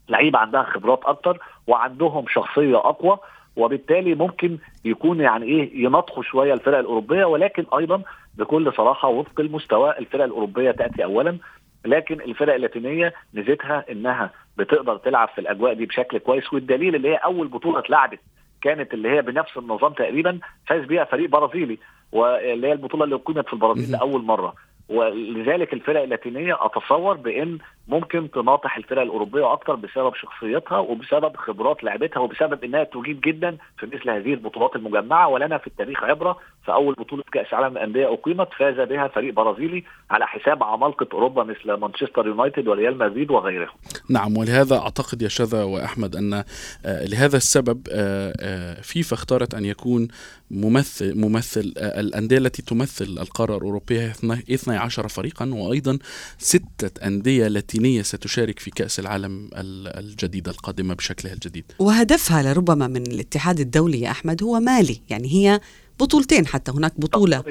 لعيبه 0.10 0.40
عندها 0.40 0.64
خبرات 0.64 1.00
أكتر 1.06 1.38
وعندهم 1.68 2.26
شخصية 2.30 2.78
أقوى 2.78 3.18
وبالتالي 3.56 4.16
ممكن 4.16 4.58
يكون 4.86 5.20
يعني 5.20 5.46
إيه 5.46 5.84
ينطحوا 5.86 6.24
شوية 6.24 6.54
الفرق 6.54 6.78
الأوروبية 6.78 7.26
ولكن 7.26 7.66
أيضا 7.78 8.02
بكل 8.38 8.74
صراحة 8.78 9.08
وفق 9.08 9.40
المستوى 9.40 9.98
الفرق 10.00 10.24
الأوروبية 10.24 10.72
تأتي 10.72 11.04
اولا. 11.04 11.38
لكن 11.86 12.22
الفرق 12.22 12.54
اللاتينية 12.54 13.14
ميزتها 13.34 13.86
إنها 13.92 14.30
بتقدر 14.58 14.98
تلعب 14.98 15.28
في 15.30 15.42
الأجواء 15.42 15.74
دي 15.74 15.86
بشكل 15.86 16.18
كويس 16.18 16.54
والدليل 16.54 16.96
اللي 16.96 17.10
هي 17.10 17.16
أول 17.16 17.48
بطولة 17.48 17.80
اتلعبت 17.80 18.20
كانت 18.62 18.94
اللي 18.94 19.10
هي 19.10 19.22
بنفس 19.22 19.58
النظام 19.58 19.94
تقريبا 19.94 20.40
فاز 20.68 20.86
بيها 20.86 21.04
فريق 21.04 21.30
برازيلي 21.30 21.78
واللي 22.12 22.68
هي 22.68 22.72
البطولة 22.72 23.04
اللي 23.04 23.16
أقيمت 23.16 23.48
في 23.48 23.54
البرازيل 23.54 23.92
لأول 23.92 24.22
مرة. 24.24 24.54
ولذلك 24.90 25.74
الفرق 25.74 26.02
اللاتينية 26.02 26.58
أتصور 26.66 27.18
بإن 27.18 27.58
ممكن 27.88 28.32
تناطح 28.32 28.78
الفرق 28.78 29.02
الأوروبية 29.02 29.54
أكتر 29.54 29.76
بسبب 29.76 30.16
شخصيتها 30.16 30.78
وبسبب 30.78 31.36
خبرات 31.36 31.84
لعبتها 31.84 32.20
وبسبب 32.20 32.64
إنها 32.64 32.84
تجيد 32.84 33.22
جدا 33.22 33.58
في 33.80 33.86
مثل 33.86 34.10
هذه 34.10 34.34
البطولات 34.34 34.76
المجمعة 34.76 35.28
ولنا 35.28 35.58
في 35.58 35.68
التاريخ 35.68 36.04
عبرة 36.04 36.38
في 36.66 36.72
أول 36.72 36.94
بطولة 36.94 37.24
كأس 37.32 37.54
عالم 37.54 37.78
الأندية 37.78 38.14
أقيمت 38.14 38.48
فاز 38.60 38.88
بها 38.90 39.08
فريق 39.08 39.34
برازيلي 39.34 39.84
على 40.12 40.28
حساب 40.28 40.64
عمالقة 40.64 41.08
أوروبا 41.14 41.44
مثل 41.44 41.74
مانشستر 41.74 42.28
يونايتد 42.28 42.68
وريال 42.68 42.98
مدريد 42.98 43.32
وغيرهم. 43.32 43.76
نعم 44.10 44.38
ولهذا 44.38 44.78
أعتقد 44.78 45.22
يا 45.22 45.28
شذا 45.28 45.64
وأحمد 45.64 46.16
أن 46.16 46.34
آه، 46.34 46.44
لهذا 46.86 47.38
السبب 47.38 47.88
آه، 47.92 48.34
آه، 48.40 48.82
فيفا 48.82 49.14
اختارت 49.14 49.54
أن 49.54 49.66
يكون 49.66 50.08
ممثل 50.52 51.20
ممثل 51.20 51.74
الأندية 51.78 52.38
التي 52.38 52.62
تمثل 52.62 53.06
القارة 53.22 53.58
الأوروبية 53.58 54.12
12 54.12 55.08
فريقا 55.08 55.50
وأيضا 55.54 56.00
ستة 56.38 57.08
أندية 57.08 57.48
لاتينيه 57.76 58.02
ستشارك 58.02 58.60
في 58.60 58.72
كأس 58.72 59.00
العالم 59.00 59.50
الجديدة 59.54 60.52
القادمة 60.52 60.94
بشكلها 60.94 61.34
الجديد. 61.34 61.72
وهدفها 61.80 62.44
لربما 62.44 62.88
من 62.88 63.02
الاتحاد 63.02 63.60
الدولي 63.60 64.02
يا 64.02 64.12
أحمد 64.12 64.44
هو 64.44 64.60
مالي 64.60 65.02
يعني 65.10 65.28
هي 65.34 65.60
بطولتين 66.00 66.48
حتى 66.48 66.72
هناك 66.72 66.94
بطولة 66.98 67.44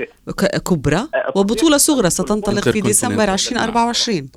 كبرى 0.68 0.96
أه، 0.96 1.08
وبطولة 1.36 1.76
صغرى 1.76 2.10
ستنطلق 2.10 2.68
في 2.68 2.80
ديسمبر 2.80 3.32
2024 3.32 4.28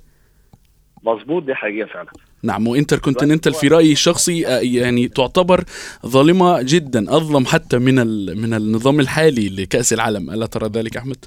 مظبوط 1.04 1.44
دي 1.44 1.56
حقيقة 1.56 1.88
فعلا. 1.94 2.12
نعم 2.44 2.68
وإنتر 2.68 3.00
كونتيننتال 3.00 3.54
في 3.54 3.68
رأيي 3.68 3.92
الشخصي 3.92 4.48
أه، 4.48 4.60
يعني 4.60 5.08
تعتبر 5.08 5.64
ظالمة 6.06 6.62
جدا 6.62 7.16
أظلم 7.18 7.46
حتى 7.46 7.78
من 7.78 7.96
من 8.38 8.54
النظام 8.54 9.00
الحالي 9.00 9.50
لكأس 9.50 9.94
العالم. 9.94 10.30
ألا 10.30 10.46
ترى 10.46 10.70
ذلك 10.70 10.98
أحمد؟ 10.98 11.26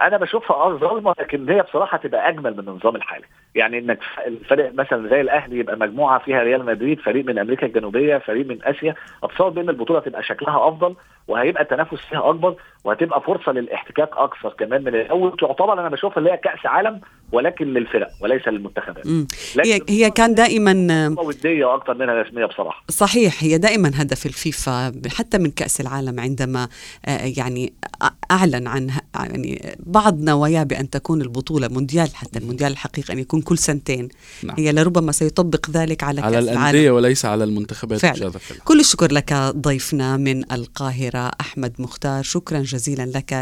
أنا 0.00 0.16
بشوفها 0.16 0.56
آه 0.56 1.14
لكن 1.18 1.50
هي 1.50 1.62
بصراحه 1.62 1.98
تبقى 1.98 2.28
اجمل 2.28 2.52
من 2.52 2.68
النظام 2.68 2.96
الحالي. 2.96 3.24
يعني 3.54 3.78
انك 3.78 3.98
الفريق 4.26 4.74
مثلا 4.74 5.08
زي 5.08 5.20
الاهلي 5.20 5.58
يبقى 5.58 5.76
مجموعه 5.76 6.18
فيها 6.18 6.42
ريال 6.42 6.64
مدريد 6.64 7.00
فريق 7.00 7.24
من 7.24 7.38
أمريكا 7.38 7.66
الجنوبيه 7.66 8.18
فريق 8.18 8.46
من 8.46 8.58
اسيا 8.64 8.94
اتصور 9.22 9.48
بان 9.48 9.68
البطولة 9.68 10.00
تبقى 10.00 10.22
شكلها 10.22 10.68
افضل. 10.68 10.94
وهيبقى 11.28 11.62
التنافس 11.62 11.98
فيها 12.10 12.30
أكبر 12.30 12.56
وهتبقى 12.84 13.20
فرصة 13.20 13.52
للاحتكاك 13.52 14.10
أكثر 14.12 14.54
كمان 14.58 14.84
من 14.84 14.94
الأول. 14.94 15.36
تعتبر 15.40 15.72
أنا 15.72 15.88
بشوفها 15.88 16.18
اللي 16.18 16.32
هي 16.32 16.36
كأس 16.36 16.66
عالم 16.66 17.00
ولكن 17.32 17.66
للفرق 17.74 18.08
وليس 18.20 18.48
للمنتخبات. 18.48 19.06
هي 19.66 19.80
هي 19.88 20.10
كان 20.10 20.34
دائما 20.34 21.14
ودية 21.18 21.74
أكثر 21.74 21.94
منها 21.94 22.22
رسمية 22.22 22.46
بصراحة. 22.46 22.84
صحيح 22.88 23.44
هي 23.44 23.58
دائما 23.58 23.90
هدف 23.94 24.26
الفيفا 24.26 24.92
حتى 25.16 25.38
من 25.38 25.50
كأس 25.50 25.80
العالم 25.80 26.20
عندما 26.20 26.68
آه، 27.06 27.32
يعني 27.36 27.72
أعلن 28.30 28.66
عن 28.66 28.90
يعني 29.14 29.76
بعض 29.78 30.20
نواياه 30.20 30.62
بان 30.62 30.90
تكون 30.90 31.22
البطولة 31.22 31.68
مونديال 31.68 32.16
حتى 32.16 32.38
المونديال 32.38 32.72
الحقيقي 32.72 33.14
أن 33.14 33.18
يكون 33.18 33.40
كل 33.42 33.58
سنتين. 33.58 34.08
نعم. 34.44 34.56
هي 34.58 34.72
لربما 34.72 35.12
سيطبق 35.12 35.70
ذلك 35.70 36.02
على 36.02 36.20
على 36.20 36.36
كأس 36.36 36.48
الأندية 36.48 36.90
وليس 36.90 37.24
على 37.24 37.44
المنتخبات 37.44 37.98
فعلا. 37.98 38.32
كل 38.64 38.80
الشكر 38.80 39.12
لك 39.12 39.32
ضيفنا 39.56 40.16
من 40.16 40.52
القاهرة 41.16 41.32
أحمد 41.40 41.72
مختار. 41.78 42.22
شكرا 42.22 42.60
جزيلا 42.60 43.06
لك 43.06 43.32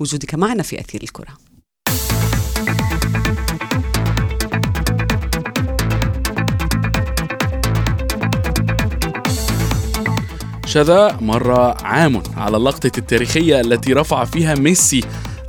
لوجودك 0.00 0.34
معنا 0.34 0.62
في 0.62 0.80
أثير 0.80 1.02
الكرة. 1.02 1.36
شذا 10.66 11.18
مر 11.20 11.50
عام 11.84 12.22
على 12.36 12.56
اللقطة 12.56 12.90
التاريخية 12.98 13.60
التي 13.60 13.92
رفع 13.92 14.24
فيها 14.24 14.54
ميسي 14.54 15.00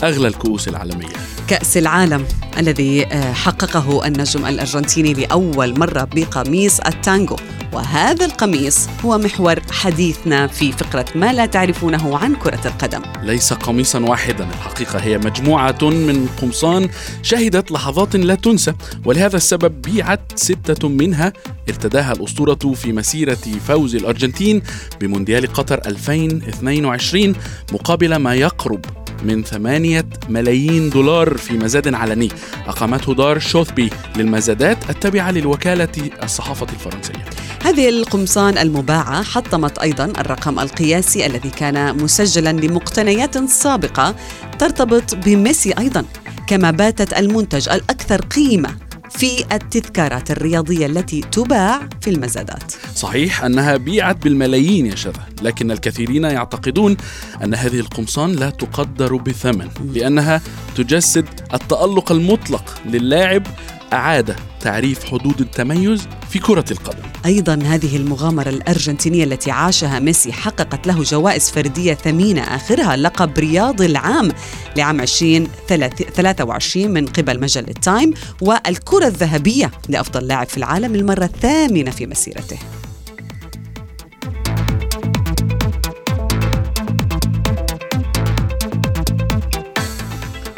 أغلى 0.03 0.27
الكؤوس 0.27 0.67
العالمية. 0.67 1.13
كأس 1.47 1.77
العالم 1.77 2.27
الذي 2.57 3.05
آه، 3.05 3.33
حققه 3.33 4.07
النجم 4.07 4.45
الأرجنتيني 4.45 5.13
لأول 5.13 5.79
مرة 5.79 6.03
بقميص 6.03 6.79
التانجو. 6.79 7.35
وهذا 7.73 8.25
القميص 8.25 8.87
هو 9.05 9.17
محور 9.17 9.59
حديثنا 9.71 10.47
في 10.47 10.71
فقرة 10.71 11.05
ما 11.15 11.33
لا 11.33 11.45
تعرفونه 11.45 12.17
عن 12.17 12.35
كرة 12.35 12.61
القدم. 12.65 13.01
ليس 13.21 13.53
قميصا 13.53 13.99
واحدا 13.99 14.43
الحقيقة 14.49 14.99
هي 14.99 15.17
مجموعة 15.17 15.77
من 15.81 16.29
قمصان 16.41 16.89
شهدت 17.21 17.71
لحظات 17.71 18.15
لا 18.15 18.35
تنسى 18.35 18.73
ولهذا 19.05 19.37
السبب 19.37 19.81
بيعت 19.81 20.31
ستة 20.35 20.89
منها. 20.89 21.33
ارتداها 21.69 22.13
الأسطورة 22.13 22.73
في 22.75 22.93
مسيرة 22.93 23.37
فوز 23.67 23.95
الأرجنتين 23.95 24.61
بمونديال 25.01 25.53
قطر 25.53 25.81
2022 25.85 27.35
مقابل 27.73 28.15
ما 28.15 28.35
يقرب 28.35 28.85
من 29.23 29.43
ثمانية 29.43 30.05
ملايين 30.29 30.89
دولار 30.89 31.37
في 31.37 31.53
مزاد 31.53 31.93
علني. 31.93 32.29
أقامته 32.67 33.13
دار 33.13 33.39
شوثبي 33.39 33.89
للمزادات 34.15 34.89
التابعة 34.89 35.31
للوكالة 35.31 36.11
الصحافة 36.23 36.67
الفرنسية. 36.73 37.46
هذه 37.67 37.89
القمصان 37.89 38.57
المباعة 38.57 39.23
حطمت 39.23 39.77
أيضا 39.77 40.05
الرقم 40.05 40.59
القياسي 40.59 41.25
الذي 41.25 41.49
كان 41.49 42.03
مسجلا 42.03 42.51
لمقتنيات 42.51 43.37
سابقة 43.37 44.15
ترتبط 44.59 45.15
بميسي 45.15 45.71
أيضا 45.71 46.05
كما 46.47 46.71
باتت 46.71 47.13
المنتج 47.13 47.69
الأكثر 47.69 48.21
قيمة 48.21 48.69
في 49.09 49.55
التذكارات 49.55 50.31
الرياضية 50.31 50.85
التي 50.85 51.21
تباع 51.21 51.89
في 52.01 52.09
المزادات. 52.09 52.73
صحيح 52.95 53.43
أنها 53.43 53.77
بيعت 53.77 54.23
بالملايين 54.23 54.85
يا 54.85 54.95
شذا 54.95 55.23
لكن 55.41 55.71
الكثيرين 55.71 56.23
يعتقدون 56.23 56.97
أن 57.43 57.55
هذه 57.55 57.79
القمصان 57.79 58.31
لا 58.31 58.49
تقدر 58.49 59.15
بثمن 59.15 59.69
لأنها 59.93 60.41
تجسد 60.75 61.25
التألق 61.53 62.11
المطلق 62.11 62.81
للاعب 62.85 63.47
أعاد 63.93 64.35
تعريف 64.61 65.03
حدود 65.03 65.41
التميز 65.41 66.07
في 66.29 66.39
كرة 66.39 66.65
القدم. 66.71 67.03
أيضا 67.25 67.59
هذه 67.65 67.97
المغامرة 67.97 68.49
الأرجنتينية 68.49 69.23
التي 69.23 69.51
عاشها 69.51 69.99
ميسي 69.99 70.33
حققت 70.33 70.87
له 70.87 71.03
جوائز 71.03 71.49
فردية 71.51 71.93
ثمينة 71.93 72.41
آخرها 72.41 72.95
لقب 72.95 73.39
رياض 73.39 73.81
العام 73.81 74.31
لعام 74.77 75.01
2023 75.01 76.91
من 76.91 77.05
قبل 77.05 77.41
مجلة 77.41 77.73
تايم 77.81 78.13
والكرة 78.41 79.07
الذهبية 79.07 79.71
لأفضل 79.89 80.27
لاعب 80.27 80.47
في 80.47 80.57
العالم 80.57 80.95
المرة 80.95 81.25
الثامنة 81.25 81.91
في 81.91 82.05
مسيرته. 82.05 82.57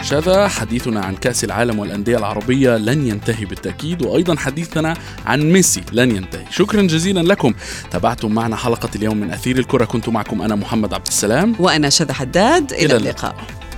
شذا 0.09 0.47
حديثنا 0.47 0.99
عن 0.99 1.15
كأس 1.15 1.43
العالم 1.43 1.79
والأندية 1.79 2.17
العربية 2.17 2.77
لن 2.77 3.07
ينتهي 3.07 3.45
بالتأكيد 3.45 4.01
وأيضا 4.01 4.35
حديثنا 4.35 4.93
عن 5.25 5.41
ميسي 5.41 5.83
لن 5.93 6.15
ينتهي. 6.15 6.45
شكرا 6.51 6.81
جزيلا 6.81 7.19
لكم. 7.19 7.53
تابعتم 7.91 8.31
معنا 8.31 8.55
حلقة 8.55 8.89
اليوم 8.95 9.17
من 9.17 9.31
أثير 9.31 9.59
الكرة. 9.59 9.85
كنت 9.85 10.09
معكم 10.09 10.41
أنا 10.41 10.55
محمد 10.55 10.93
عبد 10.93 11.07
السلام. 11.07 11.55
وأنا 11.59 11.89
شذا 11.89 12.13
حداد. 12.13 12.73
إلى, 12.73 12.85
إلى 12.85 12.95
اللقاء. 12.97 13.35
أثير 13.35 13.68